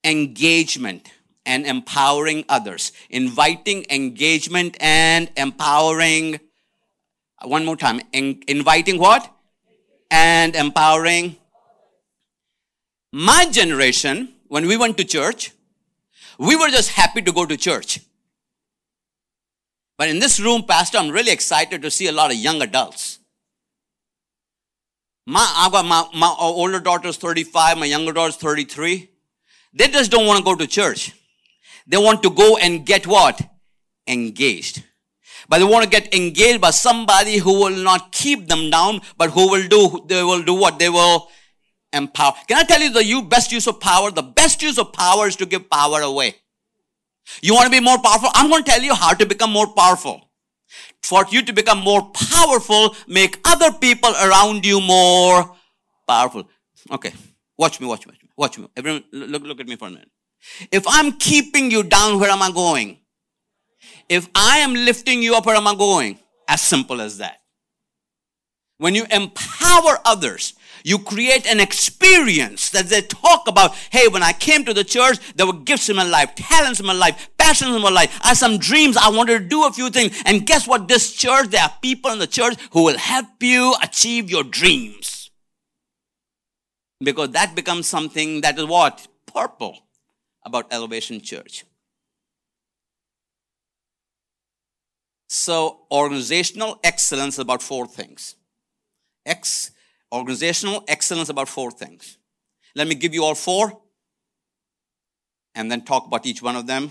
engagement 0.02 1.10
and 1.46 1.66
empowering 1.66 2.44
others. 2.48 2.92
Inviting 3.10 3.86
engagement 3.90 4.76
and 4.80 5.30
empowering. 5.36 6.40
One 7.42 7.64
more 7.64 7.76
time. 7.76 8.00
In, 8.12 8.42
inviting 8.48 8.98
what? 8.98 9.30
And 10.10 10.56
empowering. 10.56 11.36
My 13.12 13.46
generation, 13.50 14.34
when 14.48 14.66
we 14.66 14.76
went 14.76 14.96
to 14.98 15.04
church, 15.04 15.52
we 16.38 16.56
were 16.56 16.68
just 16.68 16.90
happy 16.90 17.22
to 17.22 17.32
go 17.32 17.46
to 17.46 17.56
church. 17.56 18.00
But 19.98 20.08
in 20.08 20.18
this 20.18 20.40
room, 20.40 20.62
Pastor, 20.62 20.98
I'm 20.98 21.10
really 21.10 21.30
excited 21.30 21.82
to 21.82 21.90
see 21.90 22.06
a 22.06 22.12
lot 22.12 22.30
of 22.30 22.36
young 22.36 22.62
adults. 22.62 23.19
My, 25.30 25.48
I've 25.58 25.70
got 25.70 25.84
my, 25.84 26.04
my 26.12 26.26
uh, 26.26 26.36
older 26.40 26.80
daughter's 26.80 27.16
35, 27.16 27.78
my 27.78 27.86
younger 27.86 28.12
daughter's 28.12 28.34
33. 28.34 29.08
They 29.72 29.86
just 29.86 30.10
don't 30.10 30.26
want 30.26 30.38
to 30.38 30.44
go 30.44 30.56
to 30.56 30.66
church. 30.66 31.12
They 31.86 31.98
want 31.98 32.24
to 32.24 32.30
go 32.30 32.56
and 32.56 32.84
get 32.84 33.06
what? 33.06 33.40
Engaged. 34.08 34.82
But 35.48 35.58
they 35.58 35.64
want 35.64 35.84
to 35.84 35.90
get 35.90 36.12
engaged 36.12 36.60
by 36.60 36.70
somebody 36.70 37.36
who 37.36 37.60
will 37.60 37.76
not 37.76 38.10
keep 38.10 38.48
them 38.48 38.70
down, 38.70 39.02
but 39.16 39.30
who 39.30 39.48
will 39.48 39.68
do, 39.68 40.04
they 40.08 40.24
will 40.24 40.42
do 40.42 40.54
what? 40.54 40.80
They 40.80 40.88
will 40.88 41.28
empower. 41.92 42.32
Can 42.48 42.58
I 42.58 42.64
tell 42.64 42.80
you 42.80 42.90
the 42.90 43.04
you 43.04 43.22
best 43.22 43.52
use 43.52 43.68
of 43.68 43.78
power? 43.78 44.10
The 44.10 44.22
best 44.22 44.60
use 44.62 44.78
of 44.78 44.92
power 44.92 45.28
is 45.28 45.36
to 45.36 45.46
give 45.46 45.70
power 45.70 46.00
away. 46.00 46.34
You 47.40 47.54
want 47.54 47.66
to 47.66 47.70
be 47.70 47.78
more 47.78 47.98
powerful? 47.98 48.30
I'm 48.34 48.50
going 48.50 48.64
to 48.64 48.70
tell 48.70 48.82
you 48.82 48.96
how 48.96 49.14
to 49.14 49.26
become 49.26 49.52
more 49.52 49.68
powerful. 49.68 50.29
For 51.02 51.24
you 51.30 51.42
to 51.42 51.52
become 51.52 51.80
more 51.80 52.10
powerful, 52.10 52.94
make 53.08 53.40
other 53.44 53.72
people 53.72 54.12
around 54.22 54.64
you 54.64 54.80
more 54.80 55.56
powerful. 56.06 56.48
Okay. 56.90 57.12
Watch 57.58 57.80
me, 57.80 57.86
watch 57.86 58.06
me. 58.06 58.14
Watch 58.36 58.58
me. 58.58 58.68
Everyone, 58.76 59.04
look, 59.12 59.42
look 59.42 59.60
at 59.60 59.66
me 59.66 59.76
for 59.76 59.88
a 59.88 59.90
minute. 59.90 60.10
If 60.70 60.84
I'm 60.86 61.12
keeping 61.12 61.70
you 61.70 61.82
down, 61.82 62.18
where 62.18 62.30
am 62.30 62.42
I 62.42 62.50
going? 62.50 62.98
If 64.08 64.28
I 64.34 64.58
am 64.58 64.74
lifting 64.74 65.22
you 65.22 65.34
up, 65.34 65.46
where 65.46 65.56
am 65.56 65.66
I 65.66 65.74
going? 65.74 66.18
As 66.48 66.60
simple 66.60 67.00
as 67.00 67.18
that. 67.18 67.40
When 68.78 68.94
you 68.94 69.04
empower 69.10 69.98
others, 70.04 70.54
you 70.84 70.98
create 70.98 71.46
an 71.46 71.60
experience 71.60 72.70
that 72.70 72.86
they 72.86 73.02
talk 73.02 73.48
about. 73.48 73.74
Hey, 73.90 74.08
when 74.08 74.22
I 74.22 74.32
came 74.32 74.64
to 74.64 74.74
the 74.74 74.84
church, 74.84 75.18
there 75.34 75.46
were 75.46 75.52
gifts 75.52 75.88
in 75.88 75.96
my 75.96 76.04
life, 76.04 76.34
talents 76.34 76.80
in 76.80 76.86
my 76.86 76.92
life, 76.92 77.28
passions 77.38 77.74
in 77.74 77.82
my 77.82 77.90
life. 77.90 78.18
I 78.22 78.28
had 78.28 78.36
some 78.36 78.58
dreams. 78.58 78.96
I 78.96 79.10
wanted 79.10 79.38
to 79.38 79.48
do 79.48 79.66
a 79.66 79.72
few 79.72 79.90
things. 79.90 80.20
And 80.26 80.46
guess 80.46 80.66
what? 80.66 80.88
This 80.88 81.12
church, 81.12 81.48
there 81.48 81.62
are 81.62 81.72
people 81.82 82.10
in 82.10 82.18
the 82.18 82.26
church 82.26 82.54
who 82.72 82.84
will 82.84 82.98
help 82.98 83.26
you 83.40 83.74
achieve 83.82 84.30
your 84.30 84.44
dreams 84.44 85.20
because 87.02 87.30
that 87.30 87.54
becomes 87.54 87.86
something 87.86 88.42
that 88.42 88.58
is 88.58 88.66
what? 88.66 89.08
Purple 89.26 89.78
about 90.44 90.72
Elevation 90.72 91.20
Church. 91.20 91.64
So, 95.28 95.82
organizational 95.90 96.80
excellence 96.82 97.38
about 97.38 97.62
four 97.62 97.86
things. 97.86 98.34
X, 99.24 99.70
organizational 100.12 100.84
excellence 100.88 101.28
about 101.28 101.48
four 101.48 101.70
things. 101.70 102.18
Let 102.74 102.88
me 102.88 102.94
give 102.94 103.14
you 103.14 103.24
all 103.24 103.34
four 103.34 103.80
and 105.54 105.70
then 105.70 105.82
talk 105.84 106.06
about 106.06 106.26
each 106.26 106.42
one 106.42 106.56
of 106.56 106.66
them. 106.66 106.90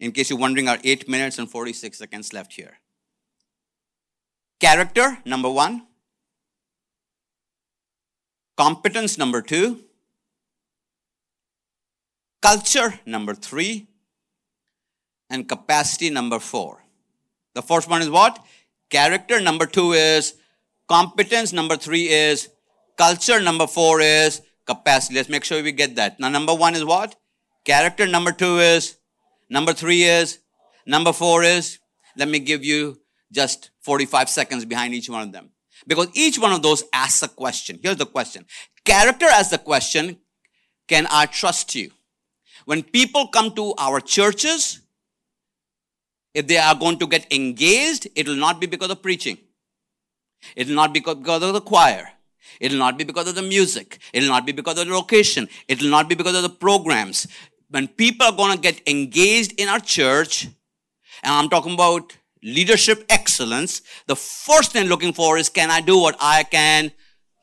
In 0.00 0.12
case 0.12 0.30
you're 0.30 0.38
wondering, 0.38 0.68
our 0.68 0.78
eight 0.84 1.08
minutes 1.08 1.38
and 1.38 1.48
46 1.50 1.96
seconds 1.96 2.32
left 2.32 2.52
here. 2.52 2.78
Character, 4.60 5.18
number 5.24 5.50
one. 5.50 5.86
Competence, 8.56 9.18
number 9.18 9.42
two. 9.42 9.80
Culture, 12.42 13.00
number 13.06 13.34
three. 13.34 13.86
And 15.30 15.48
capacity, 15.48 16.10
number 16.10 16.38
four. 16.38 16.84
The 17.54 17.62
first 17.62 17.88
one 17.88 18.02
is 18.02 18.10
what? 18.10 18.44
Character. 18.90 19.40
Number 19.40 19.66
two 19.66 19.92
is 19.92 20.34
competence. 20.88 21.52
Number 21.52 21.76
three 21.76 22.08
is 22.08 22.48
culture. 22.96 23.40
Number 23.40 23.66
four 23.66 24.00
is 24.00 24.42
capacity. 24.66 25.14
Let's 25.14 25.28
make 25.28 25.44
sure 25.44 25.62
we 25.62 25.72
get 25.72 25.96
that. 25.96 26.18
Now, 26.20 26.28
number 26.28 26.54
one 26.54 26.74
is 26.74 26.84
what? 26.84 27.16
Character. 27.64 28.06
Number 28.06 28.32
two 28.32 28.58
is, 28.58 28.96
number 29.48 29.72
three 29.72 30.02
is, 30.04 30.38
number 30.86 31.12
four 31.12 31.42
is, 31.42 31.78
let 32.16 32.28
me 32.28 32.38
give 32.38 32.64
you 32.64 32.98
just 33.32 33.70
45 33.82 34.28
seconds 34.28 34.64
behind 34.64 34.94
each 34.94 35.08
one 35.08 35.22
of 35.22 35.32
them. 35.32 35.50
Because 35.86 36.08
each 36.14 36.38
one 36.38 36.52
of 36.52 36.62
those 36.62 36.84
asks 36.92 37.22
a 37.22 37.28
question. 37.28 37.78
Here's 37.82 37.96
the 37.96 38.06
question. 38.06 38.46
Character 38.84 39.26
asks 39.26 39.50
the 39.50 39.58
question, 39.58 40.18
can 40.86 41.06
I 41.10 41.26
trust 41.26 41.74
you? 41.74 41.90
When 42.64 42.82
people 42.82 43.28
come 43.28 43.54
to 43.54 43.74
our 43.78 44.00
churches, 44.00 44.80
if 46.32 46.46
they 46.46 46.56
are 46.56 46.74
going 46.74 46.98
to 46.98 47.06
get 47.06 47.32
engaged, 47.32 48.08
it 48.14 48.26
will 48.26 48.36
not 48.36 48.60
be 48.60 48.66
because 48.66 48.90
of 48.90 49.02
preaching. 49.02 49.38
It 50.56 50.68
will 50.68 50.74
not 50.74 50.92
be 50.92 51.00
because 51.00 51.42
of 51.42 51.52
the 51.52 51.60
choir. 51.60 52.08
It 52.60 52.72
will 52.72 52.78
not 52.78 52.98
be 52.98 53.04
because 53.04 53.28
of 53.28 53.34
the 53.34 53.42
music. 53.42 53.98
It 54.12 54.22
will 54.22 54.28
not 54.28 54.46
be 54.46 54.52
because 54.52 54.78
of 54.78 54.86
the 54.86 54.94
location. 54.94 55.48
It 55.68 55.82
will 55.82 55.90
not 55.90 56.08
be 56.08 56.14
because 56.14 56.36
of 56.36 56.42
the 56.42 56.48
programs. 56.48 57.26
When 57.70 57.88
people 57.88 58.26
are 58.26 58.32
going 58.32 58.52
to 58.54 58.60
get 58.60 58.80
engaged 58.88 59.58
in 59.58 59.68
our 59.68 59.80
church, 59.80 60.44
and 60.44 61.32
I'm 61.32 61.48
talking 61.48 61.74
about 61.74 62.16
leadership 62.42 63.04
excellence, 63.08 63.82
the 64.06 64.16
first 64.16 64.72
thing 64.72 64.86
looking 64.86 65.12
for 65.12 65.38
is 65.38 65.48
can 65.48 65.70
I 65.70 65.80
do 65.80 65.98
what 65.98 66.16
I 66.20 66.44
can 66.44 66.92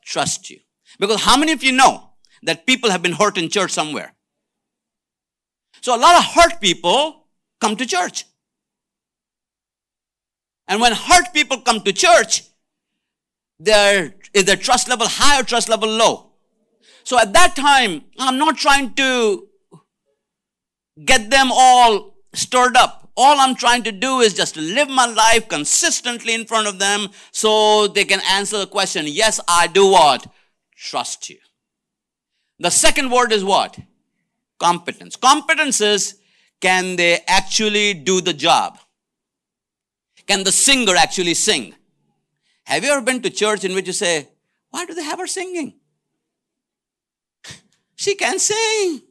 trust 0.04 0.48
you? 0.48 0.60
Because 0.98 1.22
how 1.22 1.36
many 1.36 1.52
of 1.52 1.62
you 1.62 1.72
know 1.72 2.10
that 2.44 2.66
people 2.66 2.90
have 2.90 3.02
been 3.02 3.12
hurt 3.12 3.36
in 3.36 3.48
church 3.48 3.72
somewhere? 3.72 4.14
So 5.80 5.96
a 5.96 5.98
lot 5.98 6.16
of 6.16 6.24
hurt 6.24 6.60
people 6.60 7.26
come 7.60 7.76
to 7.76 7.84
church. 7.84 8.24
And 10.68 10.80
when 10.80 10.92
hurt 10.92 11.34
people 11.34 11.60
come 11.60 11.80
to 11.80 11.92
church, 11.92 12.44
there 13.64 14.14
is 14.34 14.44
their 14.44 14.56
trust 14.56 14.88
level 14.88 15.06
high 15.08 15.40
or 15.40 15.44
trust 15.44 15.68
level 15.68 15.88
low. 15.88 16.30
So 17.04 17.18
at 17.18 17.32
that 17.32 17.54
time, 17.56 18.02
I'm 18.18 18.38
not 18.38 18.56
trying 18.56 18.94
to 18.94 19.48
get 21.04 21.30
them 21.30 21.50
all 21.52 22.14
stirred 22.34 22.76
up. 22.76 23.10
All 23.16 23.38
I'm 23.40 23.54
trying 23.54 23.82
to 23.84 23.92
do 23.92 24.20
is 24.20 24.34
just 24.34 24.56
live 24.56 24.88
my 24.88 25.06
life 25.06 25.48
consistently 25.48 26.34
in 26.34 26.46
front 26.46 26.66
of 26.66 26.78
them 26.78 27.08
so 27.30 27.86
they 27.88 28.04
can 28.04 28.20
answer 28.30 28.58
the 28.58 28.66
question, 28.66 29.04
yes, 29.06 29.40
I 29.46 29.66
do 29.66 29.90
what? 29.90 30.26
Trust 30.76 31.28
you. 31.28 31.38
The 32.58 32.70
second 32.70 33.10
word 33.10 33.32
is 33.32 33.44
what? 33.44 33.78
Competence. 34.58 35.16
Competence 35.16 35.80
is, 35.80 36.18
can 36.60 36.96
they 36.96 37.18
actually 37.26 37.94
do 37.94 38.20
the 38.20 38.32
job? 38.32 38.78
Can 40.26 40.44
the 40.44 40.52
singer 40.52 40.94
actually 40.96 41.34
sing? 41.34 41.74
Have 42.64 42.84
you 42.84 42.90
ever 42.92 43.02
been 43.02 43.22
to 43.22 43.30
church 43.30 43.64
in 43.64 43.74
which 43.74 43.86
you 43.86 43.92
say, 43.92 44.28
why 44.70 44.86
do 44.86 44.94
they 44.94 45.04
have 45.04 45.18
her 45.18 45.26
singing? 45.26 45.74
She 47.96 48.14
can 48.14 48.38
sing. 48.38 49.02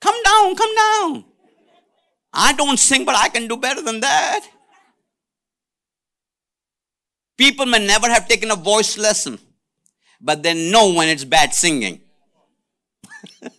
Come 0.00 0.22
down, 0.24 0.54
come 0.56 0.74
down. 0.74 1.24
I 2.32 2.52
don't 2.52 2.78
sing, 2.78 3.04
but 3.04 3.14
I 3.16 3.28
can 3.28 3.46
do 3.48 3.56
better 3.56 3.82
than 3.82 4.00
that. 4.00 4.46
People 7.36 7.66
may 7.66 7.84
never 7.84 8.08
have 8.08 8.28
taken 8.28 8.50
a 8.50 8.56
voice 8.56 8.96
lesson, 8.96 9.38
but 10.20 10.42
they 10.42 10.70
know 10.70 10.92
when 10.94 11.08
it's 11.08 11.24
bad 11.24 11.54
singing. 11.54 12.00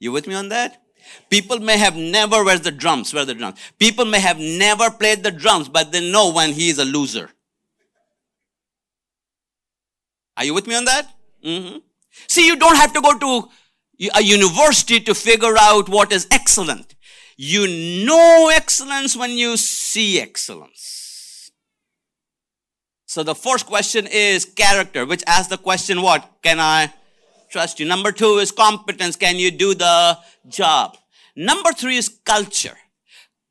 you 0.00 0.12
with 0.12 0.26
me 0.26 0.34
on 0.34 0.48
that? 0.50 0.85
People 1.30 1.58
may 1.58 1.78
have 1.78 1.96
never, 1.96 2.44
where's 2.44 2.60
the 2.60 2.70
drums? 2.70 3.12
Where 3.12 3.24
the 3.24 3.34
drums? 3.34 3.58
People 3.78 4.04
may 4.04 4.20
have 4.20 4.38
never 4.38 4.90
played 4.90 5.22
the 5.22 5.30
drums, 5.30 5.68
but 5.68 5.92
they 5.92 6.10
know 6.10 6.32
when 6.32 6.52
he 6.52 6.68
is 6.68 6.78
a 6.78 6.84
loser. 6.84 7.30
Are 10.36 10.44
you 10.44 10.54
with 10.54 10.66
me 10.66 10.74
on 10.76 10.84
that? 10.84 11.08
Mm-hmm. 11.44 11.78
See, 12.28 12.46
you 12.46 12.56
don't 12.56 12.76
have 12.76 12.92
to 12.92 13.00
go 13.00 13.18
to 13.18 13.48
a 14.14 14.22
university 14.22 15.00
to 15.00 15.14
figure 15.14 15.56
out 15.58 15.88
what 15.88 16.12
is 16.12 16.26
excellent. 16.30 16.94
You 17.36 18.06
know 18.06 18.50
excellence 18.52 19.16
when 19.16 19.32
you 19.32 19.56
see 19.56 20.20
excellence. 20.20 21.50
So 23.06 23.22
the 23.22 23.34
first 23.34 23.66
question 23.66 24.06
is 24.06 24.44
character, 24.44 25.06
which 25.06 25.22
asks 25.26 25.48
the 25.48 25.58
question, 25.58 26.02
what? 26.02 26.28
Can 26.42 26.60
I 26.60 26.92
trust 27.50 27.80
you? 27.80 27.86
Number 27.86 28.12
two 28.12 28.38
is 28.38 28.50
competence. 28.52 29.16
Can 29.16 29.36
you 29.36 29.50
do 29.50 29.74
the 29.74 30.18
job? 30.48 30.96
Number 31.34 31.72
three 31.72 31.96
is 31.96 32.08
culture. 32.24 32.76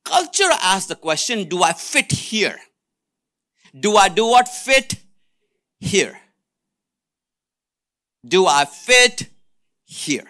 Culture 0.03 0.51
asks 0.61 0.87
the 0.87 0.95
question, 0.95 1.49
do 1.49 1.63
I 1.63 1.73
fit 1.73 2.11
here? 2.11 2.57
Do 3.77 3.97
I 3.97 4.09
do 4.09 4.25
what 4.25 4.47
fit 4.47 4.95
here? 5.79 6.19
Do 8.25 8.45
I 8.45 8.65
fit 8.65 9.29
here? 9.83 10.25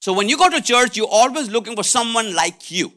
So 0.00 0.12
when 0.12 0.28
you 0.28 0.36
go 0.36 0.48
to 0.48 0.60
church, 0.60 0.96
you're 0.96 1.06
always 1.10 1.48
looking 1.48 1.76
for 1.76 1.84
someone 1.84 2.34
like 2.34 2.70
you. 2.70 2.92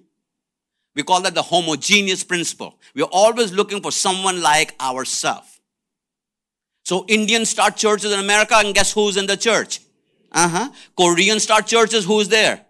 We 0.95 1.03
call 1.03 1.21
that 1.21 1.36
the 1.36 1.41
homogeneous 1.41 2.23
principle. 2.23 2.79
We're 2.95 3.03
always 3.12 3.51
looking 3.51 3.81
for 3.81 3.91
someone 3.91 4.41
like 4.41 4.73
ourselves. 4.79 5.54
So 6.85 7.03
Indians 7.07 7.49
start 7.49 7.75
churches 7.75 8.13
in 8.13 8.19
America 8.19 8.53
and 8.57 8.73
guess 8.73 8.93
who's 8.93 9.17
in 9.17 9.25
the 9.25 9.35
church? 9.35 9.79
Uh-huh. 10.31 10.69
Koreans 10.95 11.41
start 11.41 11.65
churches, 11.65 12.05
who's 12.05 12.27
there? 12.27 12.63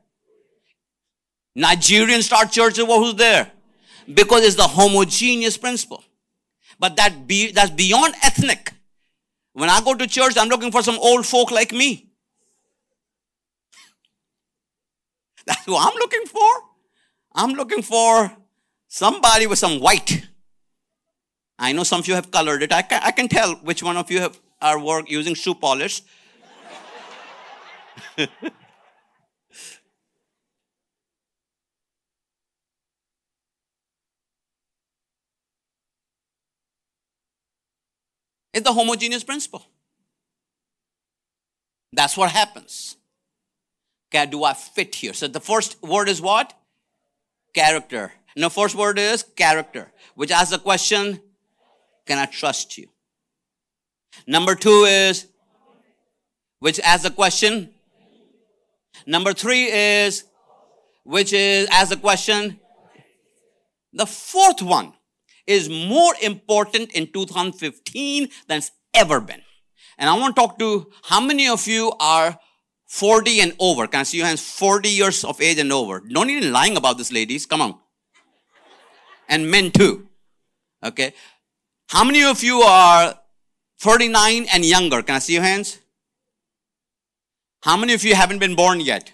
Nigerian 1.54 2.22
start 2.22 2.50
churches, 2.50 2.86
well, 2.86 3.04
who's 3.04 3.16
there? 3.16 3.52
Because 4.12 4.46
it's 4.46 4.56
the 4.56 4.68
homogeneous 4.68 5.58
principle. 5.58 6.02
But 6.80 6.96
that 6.96 7.28
be, 7.28 7.52
that's 7.52 7.72
beyond 7.72 8.14
ethnic. 8.24 8.72
When 9.52 9.70
I 9.70 9.82
go 9.82 9.94
to 9.94 10.08
church, 10.08 10.38
I'm 10.38 10.48
looking 10.48 10.72
for 10.72 10.82
some 10.82 10.98
old 11.00 11.26
folk 11.26 11.52
like 11.52 11.74
me. 11.74 12.08
That's 15.46 15.64
who 15.66 15.78
I'm 15.78 15.96
looking 15.96 16.26
for. 16.26 16.50
I'm 17.34 17.52
looking 17.52 17.82
for 17.82 18.36
somebody 18.88 19.48
with 19.48 19.60
some 19.60 19.80
white. 19.80 20.28
I 21.58 21.72
know 21.72 21.84
some 21.84 22.00
of 22.00 22.08
you 22.08 22.16
have 22.16 22.32
colored 22.32 22.64
it. 22.64 22.74
I 22.74 22.82
can, 22.82 23.02
I 23.04 23.12
can 23.12 23.28
tell 23.28 23.56
which 23.56 23.82
one 23.82 23.98
of 23.98 24.12
you 24.12 24.20
have, 24.22 24.40
are 24.62 24.80
work 24.80 25.10
using 25.10 25.34
shoe 25.36 25.56
polish. 25.56 26.02
It's 38.56 38.64
the 38.64 38.72
homogeneous 38.72 39.26
principle. 39.26 39.68
That's 41.92 42.16
what 42.16 42.32
happens. 42.32 42.96
Okay, 44.08 44.26
do 44.28 44.46
I 44.46 44.54
fit 44.54 44.96
here? 44.96 45.12
So 45.12 45.28
the 45.28 45.42
first 45.42 45.84
word 45.84 46.08
is 46.08 46.22
what? 46.22 46.58
Character. 47.54 48.14
And 48.34 48.46
the 48.46 48.50
first 48.50 48.74
word 48.74 48.98
is 48.98 49.24
character, 49.24 49.92
which 50.16 50.32
asks 50.32 50.52
the 50.52 50.60
question, 50.60 51.20
can 52.06 52.18
I 52.18 52.26
trust 52.26 52.78
you? 52.78 52.88
Number 54.28 54.56
two 54.56 54.86
is, 54.86 55.28
which 56.60 56.80
asks 56.80 57.04
the 57.04 57.12
question. 57.12 57.74
Number 59.06 59.34
three 59.34 59.66
is, 59.66 60.24
which 61.04 61.34
is 61.34 61.68
asks 61.70 61.90
the 61.90 61.98
question. 61.98 62.60
The 63.94 64.06
fourth 64.06 64.62
one 64.62 64.94
is 65.48 65.70
more 65.70 66.14
important 66.22 66.92
in 66.92 67.12
2015 67.12 68.30
than 68.48 68.58
it's 68.58 68.72
ever 68.94 69.20
been. 69.20 69.42
And 69.98 70.10
I 70.10 70.18
want 70.18 70.36
to 70.36 70.42
talk 70.42 70.60
to 70.60 70.92
how 71.04 71.22
many 71.22 71.48
of 71.48 71.68
you 71.68 71.94
are 72.00 72.38
40 72.88 73.42
and 73.42 73.54
over. 73.60 73.88
Can 73.88 74.02
I 74.02 74.04
see 74.04 74.18
your 74.18 74.26
hands? 74.26 74.42
40 74.42 74.90
years 74.90 75.24
of 75.24 75.40
age 75.42 75.60
and 75.60 75.72
over. 75.72 76.02
Don't 76.02 76.30
even 76.30 76.52
lying 76.52 76.78
about 76.78 76.98
this, 76.98 77.12
ladies. 77.12 77.46
Come 77.46 77.62
on. 77.62 77.80
And 79.30 79.50
men 79.50 79.72
too. 79.72 80.08
Okay. 80.84 81.14
How 81.88 82.04
many 82.04 82.24
of 82.24 82.44
you 82.44 82.62
are 82.62 83.20
39 83.80 84.48
and 84.52 84.66
younger? 84.66 85.02
Can 85.02 85.16
I 85.16 85.20
see 85.20 85.34
your 85.34 85.44
hands? 85.44 85.80
How 87.62 87.78
many 87.78 87.94
of 87.94 88.04
you 88.04 88.16
haven't 88.16 88.40
been 88.40 88.56
born 88.56 88.80
yet? 88.80 89.12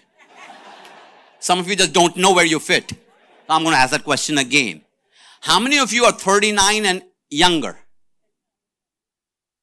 Some 1.38 1.58
of 1.58 1.68
you 1.68 1.76
just 1.76 1.92
don't 1.92 2.16
know 2.16 2.32
where 2.32 2.44
you 2.44 2.58
fit. 2.58 2.92
I'm 3.48 3.62
going 3.62 3.74
to 3.74 3.78
ask 3.78 3.90
that 3.90 4.04
question 4.04 4.38
again. 4.38 4.82
How 5.40 5.58
many 5.58 5.78
of 5.78 5.92
you 5.92 6.04
are 6.04 6.12
39 6.12 6.86
and 6.86 7.02
younger? 7.28 7.78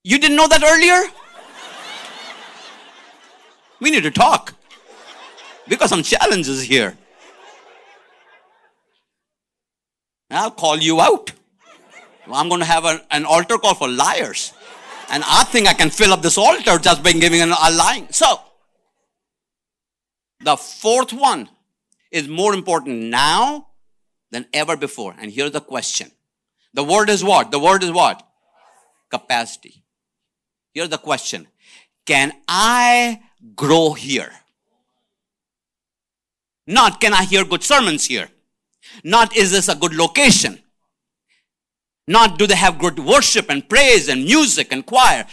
You 0.04 0.20
didn't 0.20 0.38
know 0.38 0.48
that 0.48 0.64
earlier? 0.64 1.12
We 3.80 3.92
need 3.92 4.04
to 4.04 4.12
talk. 4.12 4.54
Because 5.68 5.90
some 5.90 6.04
challenges 6.04 6.62
here. 6.62 6.98
I'll 10.30 10.52
call 10.52 10.78
you 10.78 11.00
out. 11.00 11.32
I'm 12.32 12.50
going 12.50 12.62
to 12.62 12.66
have 12.66 12.86
a, 12.86 13.02
an 13.12 13.26
altar 13.26 13.58
call 13.58 13.76
for 13.76 13.88
liars. 13.88 14.54
And 15.12 15.24
I 15.26 15.44
think 15.46 15.68
I 15.68 15.74
can 15.74 15.90
fill 15.90 16.14
up 16.14 16.22
this 16.22 16.38
altar 16.38 16.78
just 16.78 17.04
by 17.04 17.12
giving 17.14 17.42
an, 17.42 17.52
a 17.52 17.72
line. 17.72 18.12
So, 18.12 18.40
the 20.42 20.56
fourth 20.56 21.12
one 21.12 21.50
is 22.12 22.28
more 22.28 22.54
important 22.54 23.06
now 23.06 23.68
than 24.32 24.46
ever 24.54 24.78
before. 24.78 25.16
And 25.20 25.32
here's 25.32 25.52
the 25.52 25.62
question 25.62 26.12
The 26.74 26.84
word 26.84 27.10
is 27.10 27.24
what? 27.24 27.52
The 27.52 27.60
word 27.60 27.84
is 27.84 27.92
what? 27.92 28.26
Capacity. 29.10 29.84
Here's 30.74 30.90
the 30.90 30.98
question. 30.98 31.48
Can 32.06 32.32
I 32.48 33.22
grow 33.56 33.94
here? 33.94 34.32
Not 36.68 37.02
can 37.02 37.14
I 37.14 37.24
hear 37.24 37.44
good 37.44 37.64
sermons 37.64 38.06
here? 38.06 38.30
Not 39.04 39.36
is 39.36 39.52
this 39.52 39.68
a 39.68 39.76
good 39.76 39.96
location? 39.96 40.60
Not 42.10 42.40
do 42.40 42.48
they 42.48 42.56
have 42.56 42.80
good 42.80 42.98
worship 42.98 43.52
and 43.52 43.70
praise 43.70 44.10
and 44.10 44.24
music 44.24 44.70
and 44.72 44.84
choir? 44.84 45.28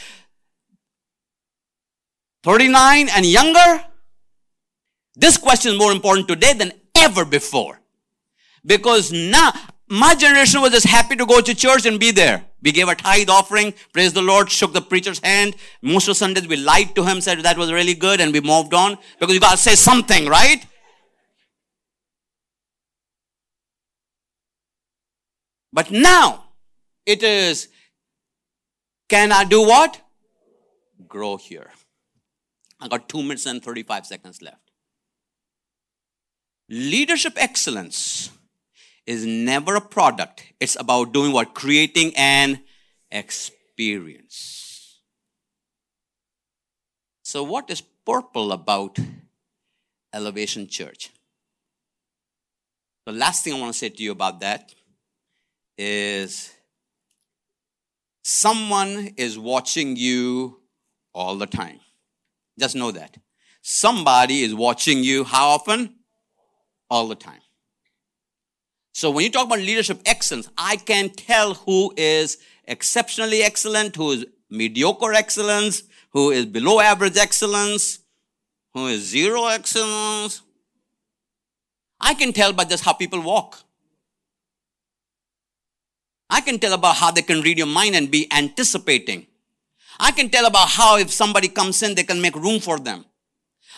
39 2.45 3.09
and 3.09 3.25
younger? 3.25 3.83
This 5.15 5.39
question 5.39 5.73
is 5.73 5.79
more 5.79 5.91
important 5.91 6.29
today 6.29 6.53
than 6.53 6.73
ever 6.95 7.25
before. 7.25 7.81
Because 8.63 9.11
now, 9.11 9.53
my 9.89 10.15
generation 10.15 10.61
was 10.61 10.73
just 10.73 10.87
happy 10.87 11.17
to 11.17 11.25
go 11.25 11.41
to 11.41 11.55
church 11.55 11.87
and 11.87 11.99
be 11.99 12.11
there. 12.11 12.45
We 12.63 12.73
gave 12.73 12.89
a 12.89 12.95
tithe 12.95 13.31
offering, 13.31 13.73
praise 13.95 14.13
the 14.13 14.21
Lord, 14.21 14.51
shook 14.51 14.75
the 14.75 14.83
preacher's 14.83 15.21
hand. 15.21 15.57
Most 15.81 16.09
of 16.09 16.19
Sundays 16.19 16.47
we 16.47 16.57
lied 16.57 16.95
to 16.97 17.05
him, 17.05 17.23
said 17.23 17.39
that 17.39 17.57
was 17.57 17.73
really 17.73 17.95
good, 17.95 18.21
and 18.21 18.35
we 18.35 18.43
moved 18.43 18.75
on. 18.75 18.99
Because 19.19 19.35
you 19.35 19.41
gotta 19.41 19.57
say 19.57 19.77
something, 19.77 20.27
right? 20.27 20.63
But 25.73 25.91
now, 25.91 26.46
it 27.07 27.23
is, 27.23 27.69
can 29.09 29.33
I 29.33 29.45
do 29.45 29.63
what? 29.63 30.01
Grow 31.07 31.37
here. 31.37 31.71
I 32.81 32.89
got 32.89 33.09
two 33.09 33.23
minutes 33.23 33.47
and 33.47 33.63
35 33.63 34.07
seconds 34.07 34.43
left. 34.43 34.71
Leadership 36.69 37.35
excellence 37.37 38.31
is 39.07 39.25
never 39.25 39.77
a 39.77 39.81
product. 39.81 40.43
It's 40.59 40.79
about 40.79 41.13
doing 41.13 41.33
what? 41.33 41.55
Creating 41.55 42.13
an 42.17 42.65
experience. 43.11 45.01
So, 47.23 47.45
what 47.45 47.71
is 47.71 47.83
purple 48.05 48.51
about 48.53 48.99
Elevation 50.13 50.67
Church? 50.67 51.11
The 53.07 53.13
last 53.13 53.45
thing 53.45 53.55
I 53.55 53.61
want 53.61 53.73
to 53.73 53.79
say 53.79 53.89
to 53.89 54.03
you 54.03 54.11
about 54.11 54.41
that 54.41 54.75
is 55.79 56.56
someone 58.27 59.13
is 59.17 59.39
watching 59.39 59.95
you 59.95 60.59
all 61.15 61.37
the 61.37 61.47
time. 61.47 61.79
Just 62.59 62.75
know 62.75 62.91
that. 62.91 63.17
Somebody 63.63 64.43
is 64.43 64.53
watching 64.53 65.05
you 65.05 65.23
how 65.23 65.51
often? 65.51 65.95
All 66.91 67.07
the 67.07 67.15
time. 67.15 67.41
So 68.95 69.13
when 69.13 69.25
you 69.25 69.31
talk 69.31 69.47
about 69.47 69.61
leadership 69.61 70.01
excellence, 70.05 70.49
I 70.59 70.75
can 70.75 71.11
tell 71.11 71.55
who 71.55 71.95
is 71.97 72.39
exceptionally 72.65 73.43
excellent, 73.45 73.95
who 73.95 74.11
is 74.11 74.27
mediocre 74.51 75.13
excellence, 75.13 75.85
who 76.11 76.33
is 76.33 76.47
below 76.47 76.81
average 76.81 77.17
excellence, 77.17 78.01
who 78.75 78.89
is 78.89 79.03
zero 79.03 79.47
excellence. 79.47 80.43
I 82.01 82.15
can 82.15 82.33
tell 82.33 82.53
by 82.53 82.65
just 82.65 82.85
how 82.85 82.93
people 82.93 83.21
walk. 83.21 83.66
I 86.29 86.41
can 86.41 86.59
tell 86.59 86.73
about 86.73 86.97
how 86.97 87.11
they 87.11 87.23
can 87.23 87.41
read 87.41 87.59
your 87.59 87.67
mind 87.67 87.95
and 87.95 88.11
be 88.11 88.27
anticipating. 88.33 89.27
I 89.99 90.11
can 90.13 90.29
tell 90.29 90.47
about 90.47 90.69
how 90.69 90.99
if 90.99 91.11
somebody 91.11 91.49
comes 91.49 91.83
in, 91.83 91.95
they 91.95 92.03
can 92.05 92.21
make 92.21 92.35
room 92.35 92.61
for 92.61 92.79
them. 92.79 93.05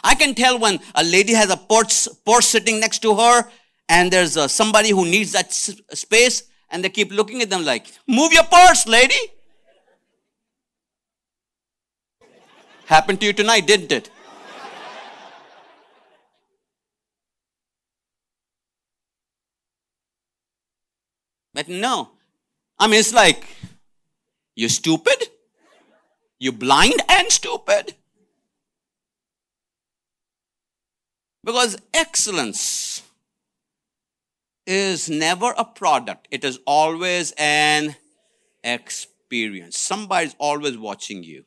I 0.02 0.14
can 0.14 0.34
tell 0.34 0.58
when 0.58 0.80
a 0.94 1.04
lady 1.04 1.34
has 1.34 1.50
a 1.50 1.56
purse, 1.56 2.08
purse 2.24 2.46
sitting 2.48 2.80
next 2.80 3.00
to 3.00 3.14
her 3.16 3.50
and 3.88 4.11
there's 4.12 4.37
uh, 4.37 4.48
somebody 4.48 4.90
who 4.90 5.04
needs 5.04 5.32
that 5.32 5.46
s- 5.46 5.80
space 5.92 6.44
and 6.70 6.84
they 6.84 6.88
keep 6.88 7.11
looking 7.12 7.42
at 7.42 7.50
them 7.50 7.64
like, 7.64 7.87
move 8.06 8.32
your 8.32 8.44
purse, 8.44 8.87
lady. 8.87 9.16
Happened 12.87 13.20
to 13.20 13.26
you 13.26 13.32
tonight, 13.32 13.66
didn't 13.66 13.92
it? 13.92 14.11
But 21.52 21.68
no. 21.68 22.17
I 22.78 22.86
mean, 22.86 23.00
it's 23.00 23.12
like, 23.12 23.44
you're 24.54 24.68
stupid? 24.68 25.28
you're 26.38 26.52
blind 26.52 27.02
and 27.08 27.30
stupid? 27.30 27.94
Because 31.44 31.76
excellence 31.94 33.02
is 34.66 35.08
never 35.08 35.54
a 35.56 35.64
product, 35.64 36.28
it 36.30 36.44
is 36.44 36.58
always 36.66 37.32
an 37.38 37.96
experience. 38.62 39.78
Somebody's 39.78 40.36
always 40.38 40.76
watching 40.76 41.22
you. 41.22 41.44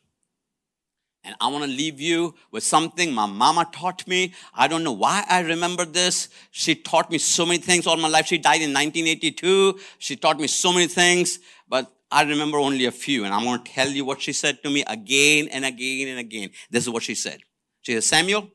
And 1.24 1.36
I 1.40 1.46
want 1.48 1.64
to 1.64 1.70
leave 1.70 2.00
you 2.00 2.34
with 2.50 2.64
something 2.64 3.12
my 3.12 3.26
mama 3.26 3.68
taught 3.70 4.06
me. 4.08 4.34
I 4.52 4.66
don't 4.66 4.82
know 4.82 4.92
why 4.92 5.24
I 5.28 5.40
remember 5.40 5.84
this. 5.84 6.28
She 6.50 6.74
taught 6.74 7.10
me 7.10 7.18
so 7.18 7.46
many 7.46 7.58
things 7.58 7.86
all 7.86 7.96
my 7.96 8.08
life. 8.08 8.26
She 8.26 8.38
died 8.38 8.60
in 8.60 8.70
1982. 8.70 9.78
She 9.98 10.16
taught 10.16 10.40
me 10.40 10.48
so 10.48 10.72
many 10.72 10.88
things, 10.88 11.38
but 11.68 11.92
I 12.10 12.24
remember 12.24 12.58
only 12.58 12.86
a 12.86 12.90
few. 12.90 13.24
And 13.24 13.32
I'm 13.32 13.44
going 13.44 13.62
to 13.62 13.70
tell 13.70 13.88
you 13.88 14.04
what 14.04 14.20
she 14.20 14.32
said 14.32 14.62
to 14.64 14.70
me 14.70 14.82
again 14.88 15.48
and 15.48 15.64
again 15.64 16.08
and 16.08 16.18
again. 16.18 16.50
This 16.70 16.84
is 16.84 16.90
what 16.90 17.04
she 17.04 17.14
said. 17.14 17.40
She 17.82 17.92
said, 17.92 18.04
Samuel, 18.04 18.48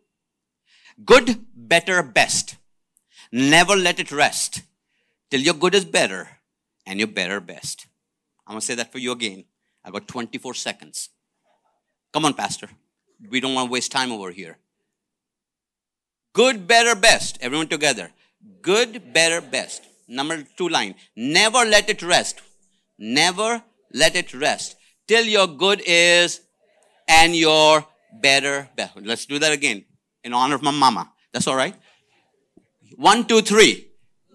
good, 1.06 1.46
better, 1.56 2.04
best. 2.04 2.58
Never 3.32 3.76
let 3.76 4.00
it 4.00 4.12
rest 4.12 4.62
till 5.30 5.42
your 5.42 5.54
good 5.54 5.74
is 5.74 5.86
better 5.86 6.30
and 6.86 7.00
your 7.00 7.08
better 7.08 7.40
best. 7.40 7.88
I'm 8.46 8.54
going 8.54 8.62
to 8.62 8.66
say 8.66 8.76
that 8.76 8.92
for 8.92 9.00
you 9.00 9.14
again. 9.14 9.46
I've 9.84 9.94
got 9.94 10.08
24 10.08 10.54
seconds. 10.54 11.10
Come 12.18 12.26
on, 12.26 12.34
Pastor. 12.34 12.68
We 13.30 13.40
don't 13.40 13.54
want 13.54 13.68
to 13.68 13.72
waste 13.72 13.92
time 13.92 14.12
over 14.12 14.32
here. 14.32 14.58
Good, 16.34 16.66
better, 16.66 16.96
best. 16.96 17.38
Everyone 17.42 17.68
together. 17.68 18.10
Good, 18.64 19.14
better, 19.14 19.40
best. 19.40 19.84
Number 20.08 20.42
two 20.58 20.68
line. 20.68 20.96
Never 21.16 21.60
let 21.60 21.92
it 21.92 22.02
rest. 22.02 22.42
Never 22.98 23.62
let 23.94 24.16
it 24.16 24.34
rest 24.34 24.78
till 25.08 25.26
your 25.26 25.46
good 25.46 25.84
is 25.86 26.42
and 27.08 27.36
your 27.36 27.86
better, 28.20 28.68
best. 28.76 28.98
Let's 29.00 29.28
do 29.28 29.38
that 29.38 29.52
again 29.52 29.86
in 30.24 30.34
honor 30.34 30.56
of 30.56 30.64
my 30.64 30.72
mama. 30.72 31.12
That's 31.34 31.46
all 31.46 31.56
right. 31.56 31.76
One, 32.96 33.28
two, 33.28 33.42
three. 33.42 33.90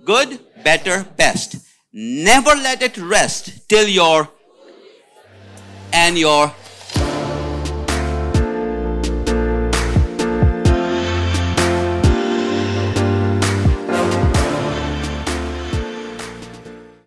Good, 0.04 0.38
better, 0.62 1.02
best. 1.16 1.56
Never 1.92 2.50
let 2.50 2.80
it 2.80 2.96
rest 2.96 3.68
till 3.68 3.88
your 3.88 4.28
and 5.92 6.16
your 6.16 6.54